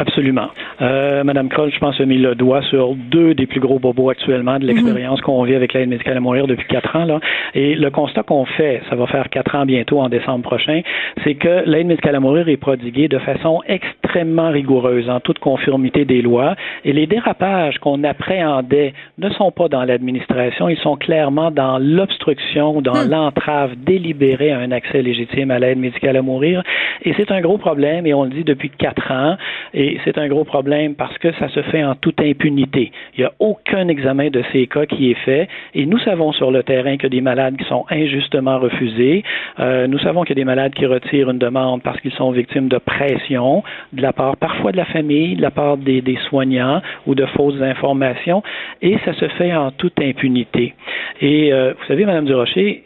[0.00, 0.48] Absolument.
[0.80, 4.10] Euh, Madame Kroll, je pense, a mis le doigt sur deux des plus gros bobos
[4.10, 5.38] actuellement de l'expérience mm -hmm.
[5.38, 7.04] qu'on vit avec l'aide médicale à mourir depuis quatre ans.
[7.04, 7.18] Là.
[7.54, 10.82] Et le constat qu'on fait, ça va faire quatre ans bientôt en décembre prochain,
[11.24, 16.04] c'est que l'aide médicale à mourir est prodiguée de façon extrêmement rigoureuse, en toute conformité
[16.04, 16.54] des lois.
[16.86, 18.92] Et les dérapages qu'on appréhendait
[19.24, 23.10] ne sont pas dans l'administration, ils sont clairement dans l'obstruction, dans mm.
[23.10, 26.62] l'entrave délibérée à un accès légitime à l'aide médicale à mourir.
[27.06, 29.36] Et c'est un gros problème, et on le dit depuis quatre ans.
[29.74, 32.92] Et c'est un gros problème parce que ça se fait en toute impunité.
[33.16, 36.50] Il n'y a aucun examen de ces cas qui est fait et nous savons sur
[36.50, 39.24] le terrain que des malades qui sont injustement refusés.
[39.60, 42.30] Euh, nous savons qu'il y a des malades qui retirent une demande parce qu'ils sont
[42.30, 46.18] victimes de pression de la part parfois de la famille, de la part des, des
[46.28, 48.42] soignants ou de fausses informations
[48.82, 50.74] et ça se fait en toute impunité.
[51.20, 52.82] Et euh, vous savez, Madame Durocher,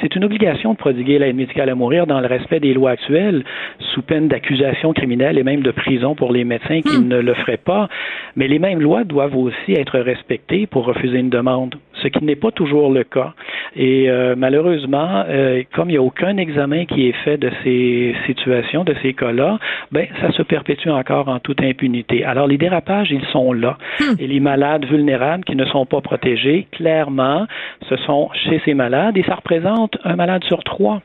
[0.00, 3.44] c'est une obligation de prodiguer l'aide médicale à mourir dans le respect des lois actuelles,
[3.92, 7.08] sous peine d'accusation criminelle et même de prison pour les médecins qui mmh.
[7.08, 7.88] ne le feraient pas.
[8.36, 11.76] Mais les mêmes lois doivent aussi être respectées pour refuser une demande.
[12.02, 13.32] ce qui n'est pas toujours le cas.
[13.76, 18.14] Et euh, malheureusement, euh, comme il n'y a aucun examen qui est fait de ces
[18.26, 19.58] situations, de ces cas-là,
[19.90, 22.24] ben ça se perpétue encore en toute impunité.
[22.24, 23.78] Alors les dérapages, ils sont là.
[24.00, 24.14] Hmm.
[24.18, 27.46] Et les malades vulnérables qui ne sont pas protégés, clairement,
[27.88, 29.73] ce sont chez ces malades et ça représente
[30.04, 31.02] un malade sur trois.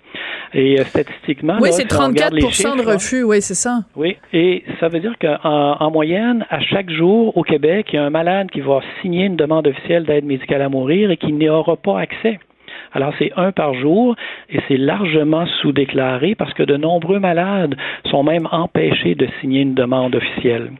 [0.53, 3.82] Et euh, statistiquement, oui, c'est 34 de refus, oui, c'est ça.
[3.95, 5.38] Oui, et ça veut dire qu'en
[5.80, 9.26] en moyenne, à chaque jour au Québec, il y a un malade qui va signer
[9.26, 12.39] une demande officielle d'aide médicale à mourir et qui n'y aura pas accès.
[12.93, 14.15] Alors, c'est un par jour
[14.49, 17.75] et c'est largement sous-déclaré parce que de nombreux malades
[18.09, 20.71] sont même empêchés de signer une demande officielle,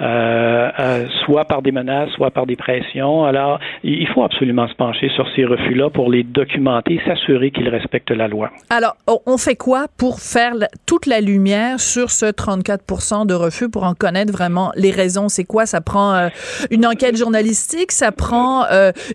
[0.00, 3.24] euh, euh, soit par des menaces, soit par des pressions.
[3.24, 8.10] Alors, il faut absolument se pencher sur ces refus-là pour les documenter, s'assurer qu'ils respectent
[8.10, 8.50] la loi.
[8.70, 8.96] Alors,
[9.26, 10.54] on fait quoi pour faire
[10.86, 15.28] toute la lumière sur ce 34% de refus pour en connaître vraiment les raisons?
[15.28, 15.66] C'est quoi?
[15.66, 16.28] Ça prend euh,
[16.70, 17.92] une enquête journalistique?
[17.92, 18.64] Ça prend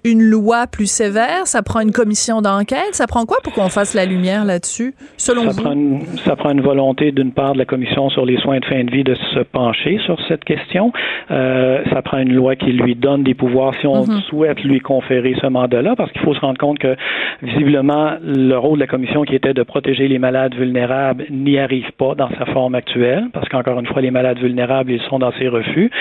[0.04, 1.46] une loi plus sévère?
[1.46, 2.94] Ça prend une commission d'enquête?
[2.94, 6.52] Ça prend quoi pour qu'on fasse la lumière là-dessus, selon ça Prend une, ça prend
[6.52, 9.16] une volonté, d'une part, de la Commission sur les soins de fin de vie de
[9.16, 10.92] se pencher sur cette question.
[11.32, 14.22] Euh, ça prend une loi qui lui donne des pouvoirs si on mhm.
[14.30, 16.96] souhaite lui conférer ce mandat-là, parce qu'il faut se rendre compte que,
[17.42, 21.92] visiblement, le rôle de la Commission qui était de protéger les malades vulnérables n'y arrive
[21.98, 25.32] pas dans sa forme actuelle, parce qu'encore une fois, les malades vulnérables, ils sont dans
[25.40, 25.92] ces refus.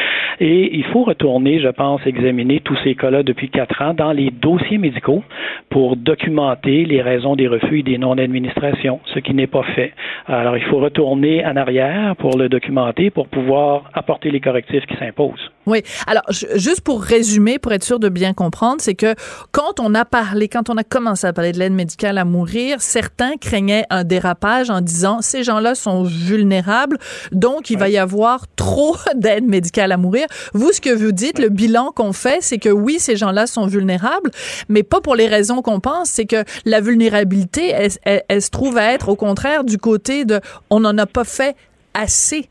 [0.41, 4.31] Et il faut retourner, je pense, examiner tous ces cas-là depuis quatre ans dans les
[4.31, 5.23] dossiers médicaux
[5.71, 9.93] pour documenter documenter les raisons des refus et des non-administrations, ce qui n'est pas fait.
[10.27, 14.97] Alors, il faut retourner en arrière pour le documenter, pour pouvoir apporter les correctifs qui
[14.97, 15.53] s'imposent.
[15.67, 15.83] Oui.
[16.07, 19.15] Alors, juste pour résumer, pour être sûr de bien comprendre, c'est que
[19.51, 22.81] quand on a parlé, quand on a commencé à parler de l'aide médicale à mourir,
[22.81, 26.99] certains craignaient un dérapage en disant ces gens-là sont vulnérables,
[27.33, 30.27] donc il va y avoir trop d'aide médicale à mourir.
[30.55, 33.67] Vous, ce que vous dites, le bilan qu'on fait, c'est que oui, ces gens-là sont
[33.67, 34.31] vulnérables,
[34.69, 36.11] mais pas pour les raisons qu'on pense.
[36.11, 40.41] C'est que la vulnérabilité, elle se trouve à être au contraire du côté de
[40.71, 41.57] on n'en a pas fait
[41.95, 42.49] assez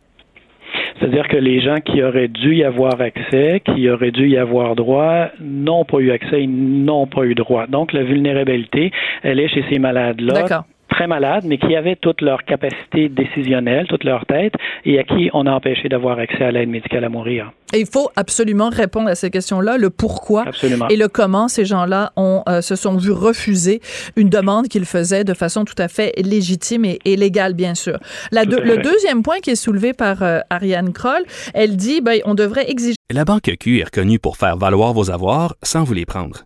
[0.99, 4.75] c'est-à-dire que les gens qui auraient dû y avoir accès, qui auraient dû y avoir
[4.75, 7.67] droit, n'ont pas eu accès, ils n'ont pas eu droit.
[7.67, 8.91] Donc, la vulnérabilité,
[9.23, 10.65] elle est chez ces malades-là
[10.95, 14.53] très malades, mais qui avaient toute leur capacité décisionnelle, toute leur tête,
[14.85, 17.51] et à qui on a empêché d'avoir accès à l'aide médicale à mourir.
[17.73, 20.45] Et il faut absolument répondre à ces questions-là, le pourquoi
[20.89, 23.81] et le comment ces gens-là ont euh, se sont vus refuser
[24.15, 27.97] une demande qu'ils faisaient de façon tout à fait légitime et, légale, bien sûr.
[28.31, 31.23] La le deuxième point qui est soulevé par euh, Ariane Kroll,
[31.53, 32.95] elle dit, ben, on devrait exiger...
[33.13, 36.45] La Banque Q est reconnue pour faire valoir vos avoirs sans vous les prendre.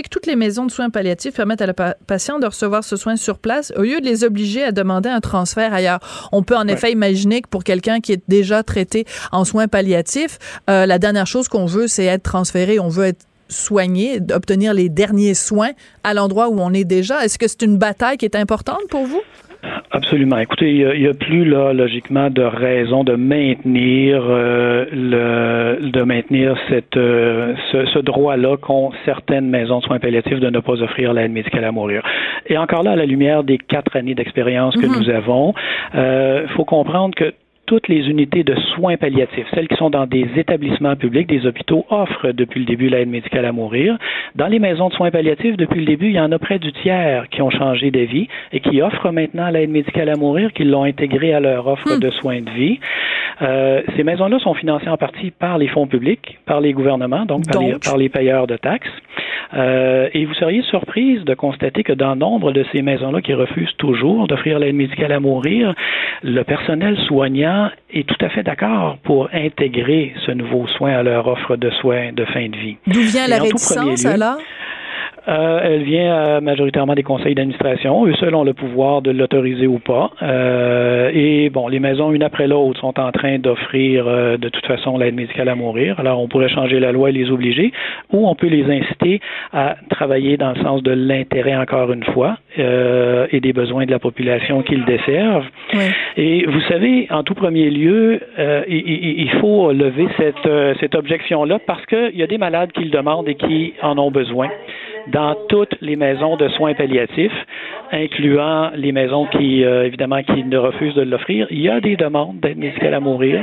[0.00, 3.16] que toutes les maisons de soins palliatifs permettent à la patient de recevoir ce soin
[3.16, 6.00] sur place au lieu de les obliger à demander un transfert ailleurs.
[6.32, 10.38] On peut en effet imaginer que pour quelqu'un qui est déjà traité en soins palliatifs,
[10.70, 12.80] euh, la dernière chose qu'on veut, c'est être transféré.
[12.80, 15.72] On veut être soigné, obtenir les derniers soins
[16.04, 17.22] à l'endroit où on est déjà.
[17.22, 19.20] Est-ce que c'est une bataille qui est importante pour vous?
[19.90, 20.38] Absolument.
[20.38, 26.56] Écoutez, il n'y a, plus là logiquement de raison de maintenir euh, le de maintenir
[26.68, 31.30] cette euh, ce, droit-là qu'ont certaines maisons de soins palliatifs de ne pas offrir l'aide
[31.30, 32.02] médicale à mourir.
[32.46, 34.98] Et encore là, à la lumière des quatre années d'expérience que mm-hmm.
[34.98, 35.54] nous avons,
[35.94, 37.32] il euh, faut comprendre que
[37.72, 41.86] toutes les unités de soins palliatifs, celles qui sont dans des établissements publics, des hôpitaux,
[41.88, 43.96] offrent depuis le début l'aide médicale à mourir.
[44.34, 46.70] Dans les maisons de soins palliatifs, depuis le début, il y en a près du
[46.70, 50.84] tiers qui ont changé d'avis et qui offrent maintenant l'aide médicale à mourir, qui l'ont
[50.84, 52.00] intégrée à leur offre hmm.
[52.00, 52.78] de soins de vie.
[53.40, 57.44] Euh, ces maisons-là sont financées en partie par les fonds publics, par les gouvernements, donc,
[57.50, 58.90] Par, les, payeurs de taxes.
[59.54, 63.74] Euh, et vous seriez surprise de constater que dans nombre de ces maisons-là qui refusent
[63.76, 65.74] toujours d'offrir l'aide médicale à mourir,
[66.22, 71.26] le personnel soignant est tout à fait d'accord pour intégrer ce nouveau soin à leur
[71.26, 72.76] offre de soins de fin de vie.
[72.86, 74.38] D'où vient la réticence alors?
[75.28, 78.06] Euh, elle vient euh, majoritairement des conseils d'administration.
[78.06, 80.10] Eux seuls ont le pouvoir de l'autoriser ou pas.
[80.22, 84.98] Euh, et bon, les maisons, une après l'autre, sont en train d'offrir de toute façon
[84.98, 85.98] l'aide médicale à mourir.
[86.00, 87.72] Alors, on pourrait changer la loi et les obliger,
[88.12, 89.20] ou on peut les inciter
[89.52, 93.98] à travailler dans le sens de l'intérêt, encore une fois, et des besoins de la
[93.98, 95.46] population qu'ils desservent.
[96.16, 98.20] Et vous savez, en tout premier lieu,
[98.68, 102.90] il, il, faut lever cette, cette objection-là parce qu'il y a des malades qui le
[102.90, 104.48] demandent et qui en ont besoin
[105.08, 107.32] dans toutes les maisons de soins palliatifs.
[107.94, 111.46] incluant les maisons qui, euh, évidemment, qui ne refusent de l'offrir.
[111.50, 113.40] Il y a des demandes d'aide médicale à mourir.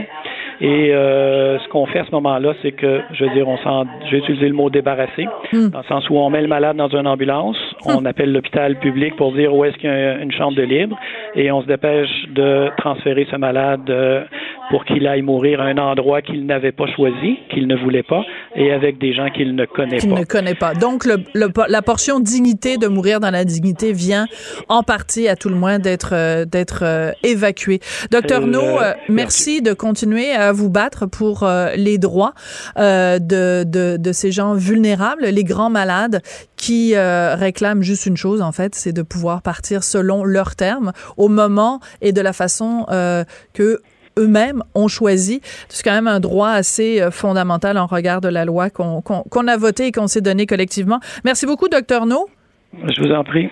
[0.62, 3.86] Et euh, ce qu'on fait à ce moment-là, c'est que, je veux dire, on s'en,
[4.10, 5.70] j'ai utilisé le mot débarrasser, Hmm.
[5.70, 9.16] dans le sens où on met le malade dans une ambulance, on appelle l'hôpital public
[9.16, 10.98] pour dire où est-ce qu'il y a une chambre de libre,
[11.36, 14.24] et on se dépêche de transférer ce malade euh,
[14.70, 18.24] pour qu'il aille mourir à un endroit qu'il n'avait pas choisi, qu'il ne voulait pas,
[18.56, 20.20] et avec des gens qu'il ne connaît qu'il pas.
[20.20, 20.74] ne connaît pas.
[20.74, 24.28] Donc, le, le- la portion dignité de mourir dans la dignité vient
[24.68, 27.80] en partie, à tout le moins, d'être euh, d'être euh, évacuée.
[28.12, 32.34] Docteur Euh, No, euh, merci de continuer à vous battre pour euh, les droits
[32.78, 36.22] euh, de, de, de ces gens vulnérables, les grands malades
[36.56, 41.30] qui réclament juste une chose, en fait, c'est de pouvoir partir selon leurs termes, au
[41.30, 43.24] moment et de la façon euh,
[43.54, 43.82] que
[44.20, 45.42] eux-mêmes ont choisi.
[45.70, 49.58] C'est quand même un droit assez euh, fondamental en regard de la loi qu'on a
[49.58, 51.00] voté et qu'on s'est donné collectivement.
[51.24, 52.28] Merci beaucoup, docteur No.
[52.74, 53.50] Je vous en prie.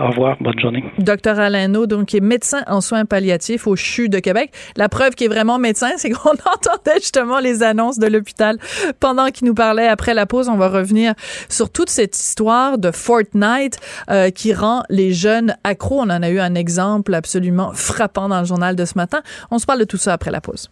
[0.00, 0.36] Au revoir.
[0.40, 0.84] Bonne journée.
[0.98, 4.52] Docteur Alain No, donc, qui est médecin en soins palliatifs au CHU de Québec.
[4.76, 8.58] La preuve qu'il est vraiment médecin, c'est qu'on entendait justement les annonces de l'hôpital
[8.98, 9.86] pendant qu'il nous parlait.
[9.86, 11.14] Après la pause, on va revenir
[11.48, 13.78] sur toute cette histoire de Fortnite
[14.10, 16.00] euh, qui rend les jeunes accros.
[16.00, 19.20] On en a eu un exemple absolument frappant dans le journal de ce matin.
[19.50, 20.70] On se parle de tout ça après la pause.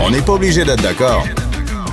[0.00, 1.26] On n'est pas obligé d'être d'accord,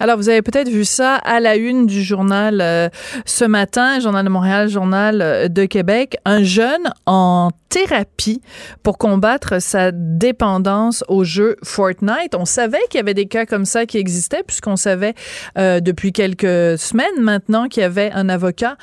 [0.00, 2.88] Alors, vous avez peut-être vu ça à la une du journal euh,
[3.26, 8.40] ce matin, Journal de Montréal, Journal euh, de Québec, un jeune en thérapie
[8.82, 12.34] pour combattre sa dépendance au jeu Fortnite.
[12.34, 15.14] On savait qu'il y avait des cas comme ça qui existaient puisqu'on savait
[15.56, 18.76] euh, depuis quelques semaines maintenant qu'il y avait un avocat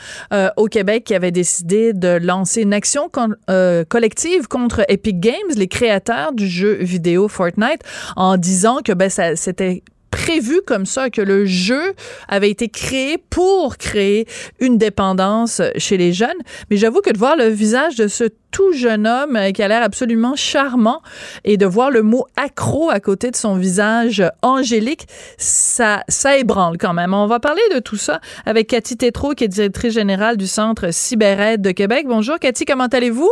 [0.55, 3.09] au Québec qui avait décidé de lancer une action
[3.49, 7.81] euh, collective contre Epic Games, les créateurs du jeu vidéo Fortnite,
[8.15, 9.83] en disant que ben ça c'était
[10.27, 11.93] prévu comme ça, que le jeu
[12.27, 14.27] avait été créé pour créer
[14.59, 16.37] une dépendance chez les jeunes.
[16.69, 19.69] Mais j'avoue que de voir le visage de ce tout jeune homme euh, qui a
[19.69, 21.01] l'air absolument charmant
[21.45, 25.05] et de voir le mot accro à côté de son visage angélique,
[25.37, 27.13] ça, ça ébranle quand même.
[27.13, 30.91] On va parler de tout ça avec Cathy Tétrault, qui est directrice générale du Centre
[30.91, 32.05] CyberAide de Québec.
[32.05, 33.31] Bonjour Cathy, comment allez-vous?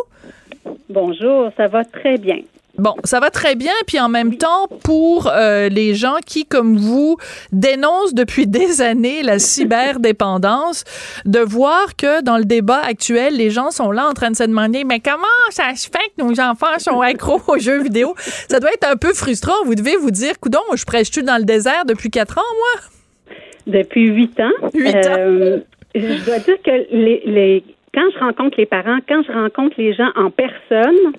[0.90, 2.40] Bonjour, ça va très bien.
[2.78, 6.76] Bon, ça va très bien, puis en même temps, pour euh, les gens qui, comme
[6.76, 7.18] vous,
[7.52, 10.84] dénoncent depuis des années la cyberdépendance,
[11.26, 14.44] de voir que dans le débat actuel, les gens sont là en train de se
[14.44, 18.14] demander, mais comment ça se fait que nos enfants sont accros aux jeux vidéo?
[18.18, 19.64] Ça doit être un peu frustrant.
[19.66, 23.36] Vous devez vous dire, coudon, je prêche-tu dans le désert depuis quatre ans, moi?
[23.68, 24.70] Depuis huit ans.
[24.74, 25.16] Huit ans.
[25.18, 25.60] Euh,
[25.96, 27.64] je dois dire que les, les,
[27.94, 31.14] quand je rencontre les parents, quand je rencontre les gens en personne,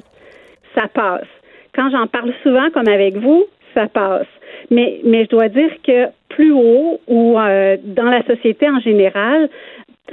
[0.74, 1.26] ça passe.
[1.76, 4.26] Quand j'en parle souvent, comme avec vous, ça passe.
[4.70, 9.48] Mais, mais je dois dire que plus haut ou euh, dans la société en général,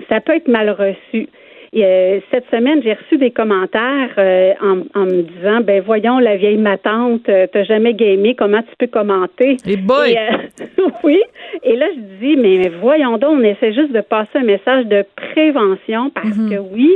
[0.09, 1.29] ça peut être mal reçu.
[1.73, 6.19] Et, euh, cette semaine, j'ai reçu des commentaires euh, en, en me disant ben voyons
[6.19, 9.57] la vieille ma tante, euh, t'as jamais gamé, comment tu peux commenter?
[9.65, 10.11] Et boy!
[10.11, 10.63] Et,
[11.03, 11.19] oui.
[11.63, 14.85] Et là, je dis mais, mais voyons donc, on essaie juste de passer un message
[14.85, 16.91] de prévention parce que oui,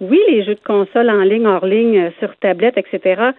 [0.00, 3.32] oui, les jeux de console en ligne, hors ligne, sur tablette, etc.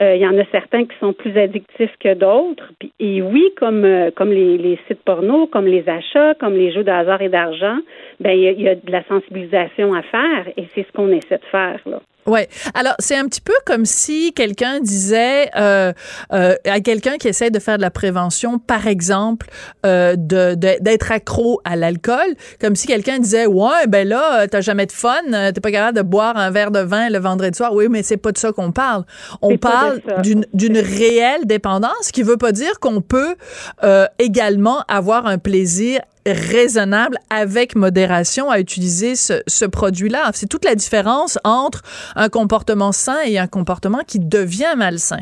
[0.00, 2.72] euh, Il y en a certains qui sont plus addictifs que d'autres.
[3.00, 6.84] Et oui, comme euh, comme les, les sites porno, comme les achats, comme les jeux
[6.84, 7.78] de hasard et d'argent,
[8.20, 11.44] ben il y a de la sensibilisation à faire et c'est ce qu'on essaie de
[11.50, 12.00] faire là.
[12.26, 12.48] Ouais.
[12.74, 15.92] Alors, c'est un petit peu comme si quelqu'un disait euh,
[16.32, 19.48] euh, à quelqu'un qui essaie de faire de la prévention, par exemple,
[19.84, 24.60] euh, de, d'être accro à l'alcool, comme si quelqu'un disait ouais ben là euh, t'as
[24.60, 27.56] jamais de fun, euh, t'es pas capable de boire un verre de vin le vendredi
[27.56, 27.72] soir.
[27.74, 29.04] Oui, mais c'est pas de ça qu'on parle.
[29.42, 33.34] On parle d'une d'une réelle dépendance, qui veut pas dire qu'on peut
[33.82, 40.30] euh, également avoir un plaisir raisonnable avec modération à utiliser ce, ce produit-là.
[40.34, 41.82] C'est toute la différence entre
[42.16, 45.20] un comportement sain et un comportement qui devient malsain.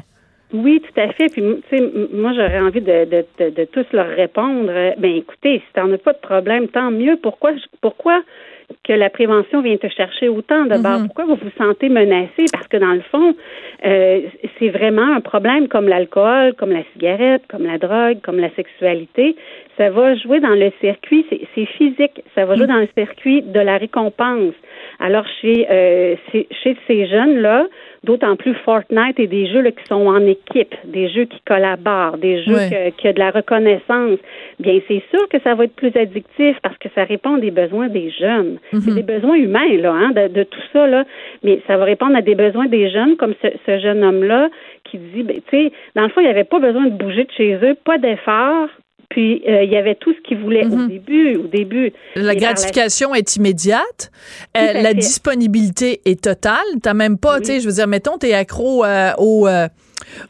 [0.52, 1.28] Oui, tout à fait.
[1.32, 4.70] Puis, tu sais, moi, j'aurais envie de, de, de, de tous leur répondre.
[4.70, 7.16] euh, Ben, écoutez, si t'en as pas de problème, tant mieux.
[7.22, 8.22] Pourquoi, pourquoi
[8.84, 11.00] que la prévention vient te chercher autant de bord?
[11.06, 12.46] Pourquoi vous vous sentez menacé?
[12.52, 13.34] Parce que dans le fond,
[13.84, 14.20] euh,
[14.58, 19.36] c'est vraiment un problème comme l'alcool, comme la cigarette, comme la drogue, comme la sexualité.
[19.76, 23.60] Ça va jouer dans le circuit, c'est physique, ça va jouer dans le circuit de
[23.60, 24.54] la récompense.
[25.00, 27.66] Alors, chez, euh, chez ces jeunes-là,
[28.04, 30.41] d'autant plus Fortnite et des jeux là, qui sont en équipe,
[30.84, 32.58] des jeux qui collaborent, des jeux
[32.98, 34.18] qui a de la reconnaissance,
[34.60, 37.88] bien c'est sûr que ça va être plus addictif parce que ça répond des besoins
[37.88, 38.58] des jeunes.
[38.72, 38.94] C'est Mhm.
[38.96, 41.04] des besoins humains, là, hein, de, de tout ça, là.
[41.42, 44.48] Mais ça va répondre à des besoins des jeunes, comme ce, ce jeune homme-là,
[44.84, 47.24] qui dit, ben, tu sais, dans le fond, il n'y avait pas besoin de bouger
[47.24, 48.68] de chez eux, pas d'effort.
[49.08, 51.92] Puis euh, il y avait tout ce qu'il voulait au début, au début.
[52.16, 52.22] Mhm.
[52.24, 54.10] La gratification est immédiate.
[54.56, 56.56] Euh, la disponibilité est totale.
[56.82, 59.46] T'as même pas, tu sais, je veux dire, mettons, t'es accro euh, au,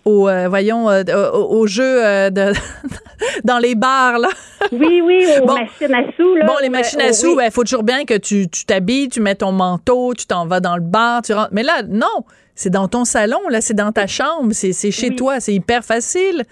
[0.05, 1.03] au euh, voyons, euh,
[1.33, 2.53] au, au jeu euh, de
[3.45, 4.29] dans les bars là.
[4.73, 5.55] Oui, oui, aux Bon.
[5.55, 6.47] machines à sous, là.
[6.47, 7.37] Bon, les machines oh, à sous, oui.
[7.37, 10.61] ben, faut toujours bien que tu tu t'habilles, tu mets ton manteau, tu t'en vas
[10.61, 11.51] dans le bar, tu rentres.
[11.53, 15.09] Mais là, non, c'est dans ton salon, là, c'est dans ta chambre, c'est c'est chez
[15.11, 15.16] Oui.
[15.16, 16.45] toi, c'est hyper facile.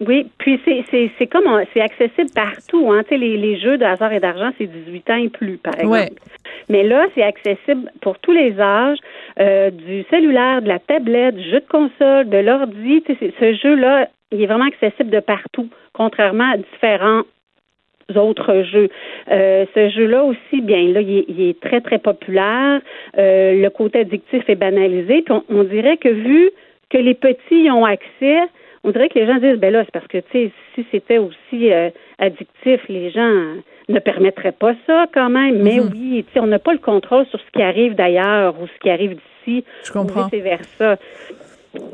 [0.00, 1.44] Oui, puis c'est c'est c'est comme
[1.74, 5.10] c'est accessible partout hein, tu sais les, les jeux de hasard et d'argent c'est 18
[5.10, 5.90] ans et plus par exemple.
[5.90, 6.12] Ouais.
[6.68, 8.98] Mais là, c'est accessible pour tous les âges,
[9.38, 14.42] euh, du cellulaire, de la tablette, du jeu de console, de l'ordi, ce jeu-là, il
[14.42, 17.22] est vraiment accessible de partout, contrairement à différents
[18.16, 18.88] autres jeux.
[19.30, 22.80] Euh, ce jeu-là aussi, bien là, il est, très très populaire.
[23.16, 25.22] Euh, le côté addictif est banalisé.
[25.22, 26.50] Puis on, on dirait que vu
[26.90, 28.40] que les petits y ont accès,
[28.84, 31.18] on dirait que les gens disent ben là, c'est parce que tu sais, si c'était
[31.18, 33.54] aussi euh, addictif, les gens
[33.88, 35.62] ne permettraient pas ça quand même.
[35.62, 35.90] Mais Mhm.
[35.92, 38.78] oui, tu sais, on n'a pas le contrôle sur ce qui arrive d'ailleurs ou ce
[38.80, 39.64] qui arrive d'ici.
[39.84, 40.22] Je comprends.
[40.26, 40.96] Ou vice versa.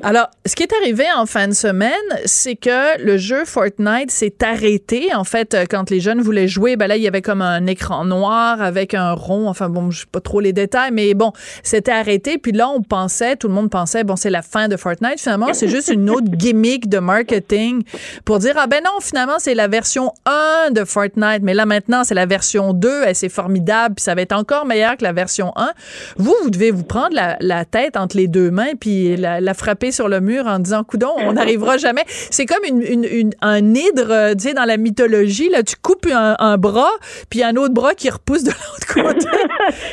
[0.03, 1.93] Alors, ce qui est arrivé en fin de semaine,
[2.25, 5.15] c'est que le jeu Fortnite s'est arrêté.
[5.15, 7.67] En fait, euh, quand les jeunes voulaient jouer, ben là, il y avait comme un
[7.67, 9.47] écran noir avec un rond.
[9.49, 12.39] Enfin, bon, je sais pas trop les détails, mais bon, c'était arrêté.
[12.39, 15.21] Puis là, on pensait, tout le monde pensait, bon, c'est la fin de Fortnite.
[15.21, 17.83] Finalement, c'est juste une autre gimmick de marketing
[18.25, 21.43] pour dire, ah ben non, finalement, c'est la version 1 de Fortnite.
[21.43, 23.97] Mais là, maintenant, c'est la version 2 et c'est formidable.
[23.97, 25.73] Puis ça va être encore meilleur que la version 1.
[26.17, 29.55] Vous, vous devez vous prendre la, la tête entre les deux mains puis la, la
[29.71, 33.31] frapper sur le mur en disant coudon on n'arrivera jamais c'est comme une, une- une-
[33.41, 36.91] un hydre euh, tu sais dans la mythologie là tu coupes un, un bras
[37.31, 39.27] puis un autre bras qui repousse de l'autre côté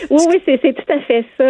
[0.10, 1.46] Oui, oui, c'est, tout à fait ça.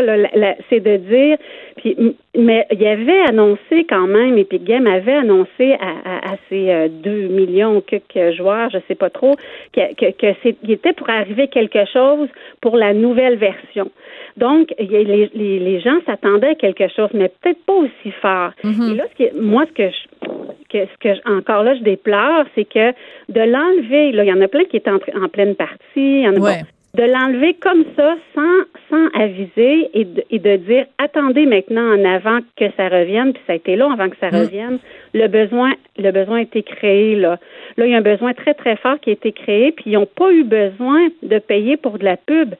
[0.70, 1.38] C'est de dire.
[1.78, 1.96] Puis,
[2.36, 6.70] mais il y avait annoncé quand même, Epic Games avait annoncé à, à, à ses
[6.72, 9.36] euh, 2 millions quelques joueurs, je sais pas trop,
[9.74, 12.30] que, que, était pour arriver quelque chose
[12.62, 13.92] pour la nouvelle version.
[14.38, 18.52] Donc, les, les, les gens s'attendaient à quelque chose, mais peut-être pas aussi fort.
[18.92, 20.28] Et là, ce qui est- moi, ce que je,
[20.70, 22.92] que, ce que encore là, je déplore, c'est que
[23.30, 26.22] de l'enlever, là, il y en a plein qui étaient en, en pleine partie, il
[26.22, 26.60] y en a Ouais.
[26.62, 31.94] bon, de l'enlever comme ça, sans, sans aviser et de, et de dire attendez maintenant
[31.94, 34.80] en avant que ça revienne, puis ça a été long avant que ça revienne.
[35.14, 37.38] Le besoin, le besoin a été créé là.
[37.78, 39.94] Là, il y a un besoin très très fort qui a été créé, puis ils
[39.94, 42.56] n'ont pas eu besoin de payer pour de la pub.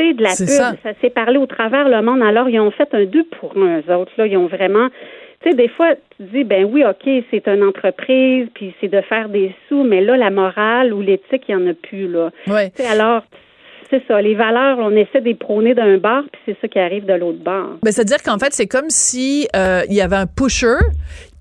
[0.00, 0.46] C'est de la pub.
[0.46, 0.74] ça.
[0.82, 2.22] Ça, s'est parlé au travers le monde.
[2.22, 4.12] Alors, ils ont fait un deux pour un, eux autres.
[4.16, 4.88] Là, ils ont vraiment.
[5.42, 9.00] Tu sais, des fois, tu dis, ben oui, OK, c'est une entreprise, puis c'est de
[9.02, 12.30] faire des sous, mais là, la morale ou l'éthique, il n'y en a plus, là.
[12.46, 13.22] ouais Tu sais, alors,
[13.90, 14.20] c'est ça.
[14.20, 17.14] Les valeurs, on essaie de les prôner d'un bar, puis c'est ça qui arrive de
[17.14, 17.70] l'autre bar.
[17.82, 20.78] ben, c'est à dire qu'en fait c'est comme si euh, il y avait un pusher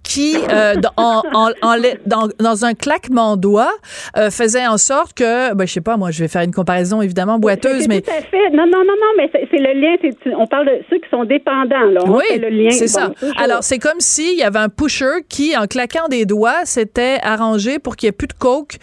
[0.10, 1.76] qui, euh, dans, en- en- en
[2.07, 3.72] dans, dans un claquement de doigts,
[4.18, 7.01] euh, faisait en sorte que, ben, je sais pas, moi, je vais faire une comparaison
[7.01, 8.49] évidemment boiteuse, mais Tout à fait.
[8.51, 10.36] Non, non, non, non, mais c'est le lien.
[10.39, 12.01] On parle de ceux qui sont dépendants, là.
[12.05, 12.72] On Oui, le lien.
[12.72, 13.12] c'est Bon, ça.
[13.20, 13.39] toujours.
[13.39, 17.78] Alors, c'est comme s'il y avait un pusher qui, en claquant des doigts, s'était arrangé
[17.78, 18.78] pour qu'il n'y ait plus de coke,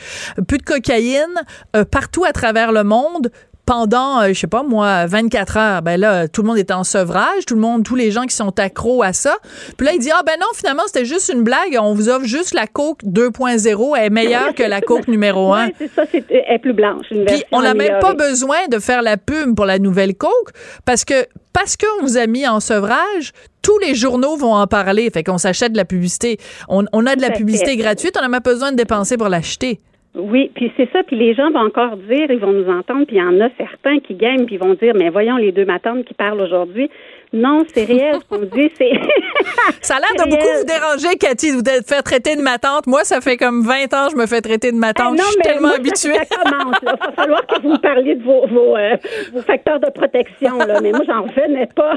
[0.47, 1.35] plus de cocaïne
[1.74, 3.31] euh, partout à travers le monde
[3.67, 5.83] pendant, euh, je sais pas moi, 24 heures.
[5.83, 8.35] Ben là, tout le monde est en sevrage, tout le monde, tous les gens qui
[8.35, 9.37] sont accros à ça.
[9.77, 11.77] Puis là, il dit, ah ben non, finalement, c'était juste une blague.
[11.79, 13.97] On vous offre juste la coke 2.0.
[13.97, 15.67] Elle est meilleure que la coke numéro 1.
[15.67, 17.07] Ouais, c'est ça, c'est, elle est plus blanche.
[17.11, 20.53] Une Puis on n'a même pas besoin de faire la pub pour la nouvelle Coke
[20.85, 25.11] parce que parce qu'on vous a mis en sevrage, tous les journaux vont en parler.
[25.11, 26.39] Fait qu'on s'achète de la publicité.
[26.69, 29.29] On, on a de la publicité gratuite, on n'a même pas besoin de dépenser pour
[29.29, 29.81] l'acheter.
[30.17, 33.17] Oui, puis c'est ça, puis les gens vont encore dire, ils vont nous entendre, puis
[33.17, 35.67] il y en a certains qui gagnent, puis ils vont dire, mais voyons les deux
[35.67, 36.89] matantes qui parlent aujourd'hui.
[37.33, 38.70] Non, c'est réel, ce qu'on dit.
[39.81, 42.59] Ça a l'air de beaucoup vous déranger, Cathy, de vous être fait traiter de ma
[42.59, 42.87] tante.
[42.87, 45.12] Moi, ça fait comme 20 ans que je me fais traiter de ma Ah, tante.
[45.18, 46.14] non, je suis mais tellement moi, habituée.
[46.14, 46.77] Ça commence.
[46.83, 48.97] Il va falloir que vous me parliez de vos, vos, euh,
[49.33, 50.59] vos facteurs de protection.
[50.59, 50.81] Là.
[50.81, 51.97] Mais moi, j'en revenais pas.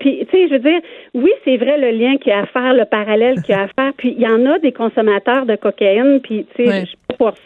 [0.00, 0.80] Puis, tu sais, je veux dire,
[1.14, 3.62] oui, c'est vrai le lien qu'il y a à faire, le parallèle qu'il y a
[3.62, 3.92] à faire.
[3.96, 6.20] Puis, il y en a des consommateurs de cocaïne.
[6.22, 6.84] Puis, tu sais.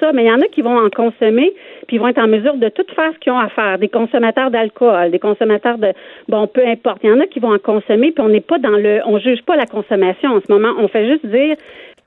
[0.00, 1.52] Ça, mais il y en a qui vont en consommer.
[1.86, 3.78] Puis, ils vont être en mesure de tout faire ce qu'ils ont à faire.
[3.78, 5.92] Des consommateurs d'alcool, des consommateurs de.
[6.28, 6.98] Bon, peu importe.
[7.04, 8.12] Il y en a qui vont en consommer.
[8.12, 9.00] Puis, on n'est pas dans le.
[9.06, 10.72] On juge pas la consommation en ce moment.
[10.78, 11.56] On fait juste dire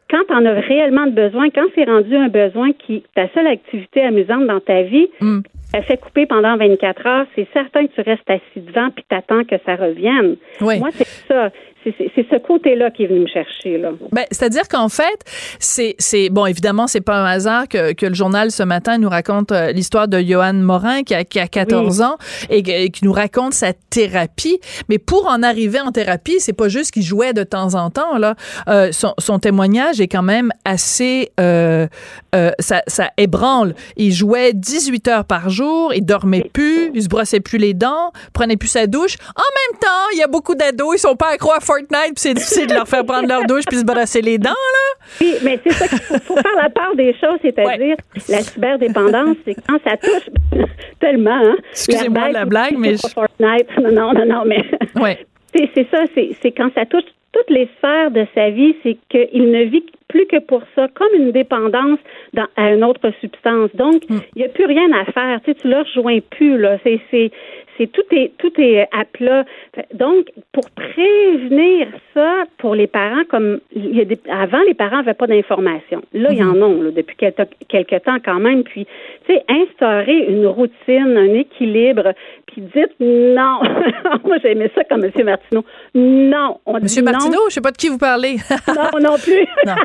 [0.10, 3.46] quand tu en as réellement de besoin, quand c'est rendu un besoin qui ta seule
[3.46, 5.42] activité amusante dans ta vie, Mm.
[5.74, 9.44] elle fait couper pendant 24 heures, c'est certain que tu restes assis devant puis t'attends
[9.44, 10.38] que ça revienne.
[10.62, 10.80] Oui.
[10.80, 11.52] Moi, c'est ça.
[11.84, 13.78] C'est c'est ce côté-là qui est venu me chercher.
[13.78, 13.92] Là.
[14.12, 15.20] Ben, c'est-à-dire qu'en fait,
[15.60, 19.10] c'est, c'est bon, évidemment, c'est pas un hasard que, que le journal ce matin nous
[19.10, 22.18] raconte euh, l'histoire de Johan Morin qui a, qui a 14 ans
[22.50, 24.60] et, qui nous raconte sa thérapie.
[24.90, 28.18] Mais pour en arriver en thérapie, c'est pas juste qu'il jouait de temps en temps.
[28.18, 28.36] Là,
[28.68, 31.88] Euh, son, son témoignage est quand même assez, euh,
[32.36, 33.74] euh, ça, ça ébranle.
[33.98, 38.12] Il jouait 18 heures par jour, il dormait plus, il se brossait plus les dents,
[38.34, 39.18] prenait plus sa douche.
[39.36, 42.18] En même temps, il y a beaucoup d'ados, ils sont pas accros à Fortnite, puis
[42.18, 45.06] c'est difficile de leur faire prendre leur douche puis se brosser les dents, là.
[45.22, 47.96] Oui, mais c'est ça qu'il faut, faut faire la part des choses, c'est-à-dire
[48.28, 50.30] la cyberdépendance, c'est quand ça touche
[51.00, 51.32] tellement.
[51.32, 53.68] Hein, Excusez-moi la aussi, blague, mais pas Fortnite.
[53.82, 54.64] Non, non, non, non, mais
[55.00, 55.26] Ouais.
[55.54, 59.64] c'est ça, c'est quand ça touche toutes les sphères de sa vie, c'est qu'il ne
[59.66, 62.00] vit plus que pour ça, comme une dépendance
[62.34, 63.70] dans, à une autre substance.
[63.76, 65.40] Donc, il n'y a plus rien à faire.
[65.46, 66.78] Tu sais, tu ne le rejoins plus, là.
[66.84, 67.32] C'est,
[67.80, 69.46] c'est, tout est tout est à plat.
[69.94, 74.98] Donc, pour prévenir ça pour les parents, comme il y a des, avant les parents
[74.98, 76.02] n'avaient pas d'informations.
[76.14, 78.64] Là, il y en ont là, depuis quelque, quelque temps quand même.
[78.64, 78.86] Puis,
[79.26, 82.14] tu sais, instaurer une routine, un équilibre,
[82.52, 83.62] puis dites non.
[84.26, 85.12] Moi, j'aimais ça comme M.
[85.26, 85.64] Martineau.
[85.94, 87.12] Non, on dit non.
[87.12, 88.38] Martineau, je sais pas de qui vous parlez.
[88.68, 89.46] Non, non plus.
[89.66, 89.76] Non.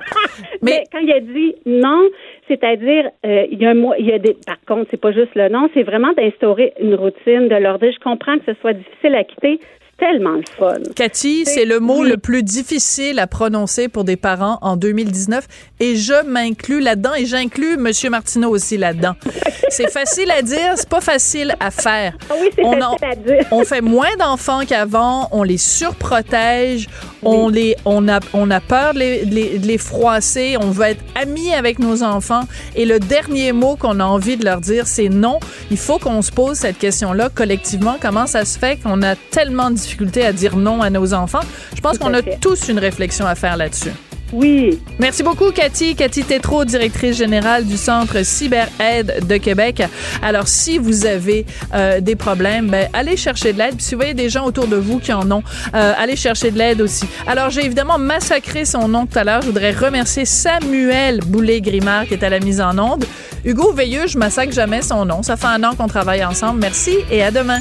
[0.62, 2.08] Mais, quand il a dit non,
[2.48, 5.12] c'est-à-dire, euh, il y a un mois, il y a des, par contre, c'est pas
[5.12, 8.54] juste le non, c'est vraiment d'instaurer une routine, de leur dire, je comprends que ce
[8.60, 9.60] soit difficile à quitter,
[10.04, 10.74] tellement le fun.
[10.94, 15.46] Cathy, c'est le mot le plus difficile à prononcer pour des parents en 2019
[15.80, 19.14] et je m'inclus là-dedans et j'inclus Monsieur Martineau aussi là-dedans.
[19.70, 22.16] C'est facile à dire, c'est pas facile à faire.
[22.30, 23.46] Ah oui, c'est on, facile à dire.
[23.50, 26.86] on fait moins d'enfants qu'avant, on les surprotège,
[27.22, 30.70] on les on a on a peur de les, de les, de les froisser, on
[30.70, 32.44] veut être amis avec nos enfants
[32.76, 35.40] et le dernier mot qu'on a envie de leur dire c'est non.
[35.72, 39.72] Il faut qu'on se pose cette question-là collectivement, comment ça se fait qu'on a tellement
[39.72, 39.78] de
[40.22, 41.40] à dire non à nos enfants
[41.74, 43.92] Je pense qu'on a tous une réflexion à faire là-dessus.
[44.34, 44.80] Oui.
[44.98, 45.94] Merci beaucoup, Cathy.
[45.94, 49.82] Cathy Tétrault, directrice générale du Centre CyberAide de Québec.
[50.22, 53.76] Alors, si vous avez euh, des problèmes, ben, allez chercher de l'aide.
[53.76, 56.50] Puis, si vous voyez des gens autour de vous qui en ont, euh, allez chercher
[56.50, 57.06] de l'aide aussi.
[57.28, 59.42] Alors, j'ai évidemment massacré son nom tout à l'heure.
[59.42, 63.04] Je voudrais remercier Samuel Boulay-Grimard qui est à la mise en onde.
[63.44, 65.22] Hugo Veilleux, je massacre jamais son nom.
[65.22, 66.60] Ça fait un an qu'on travaille ensemble.
[66.60, 67.60] Merci et à demain.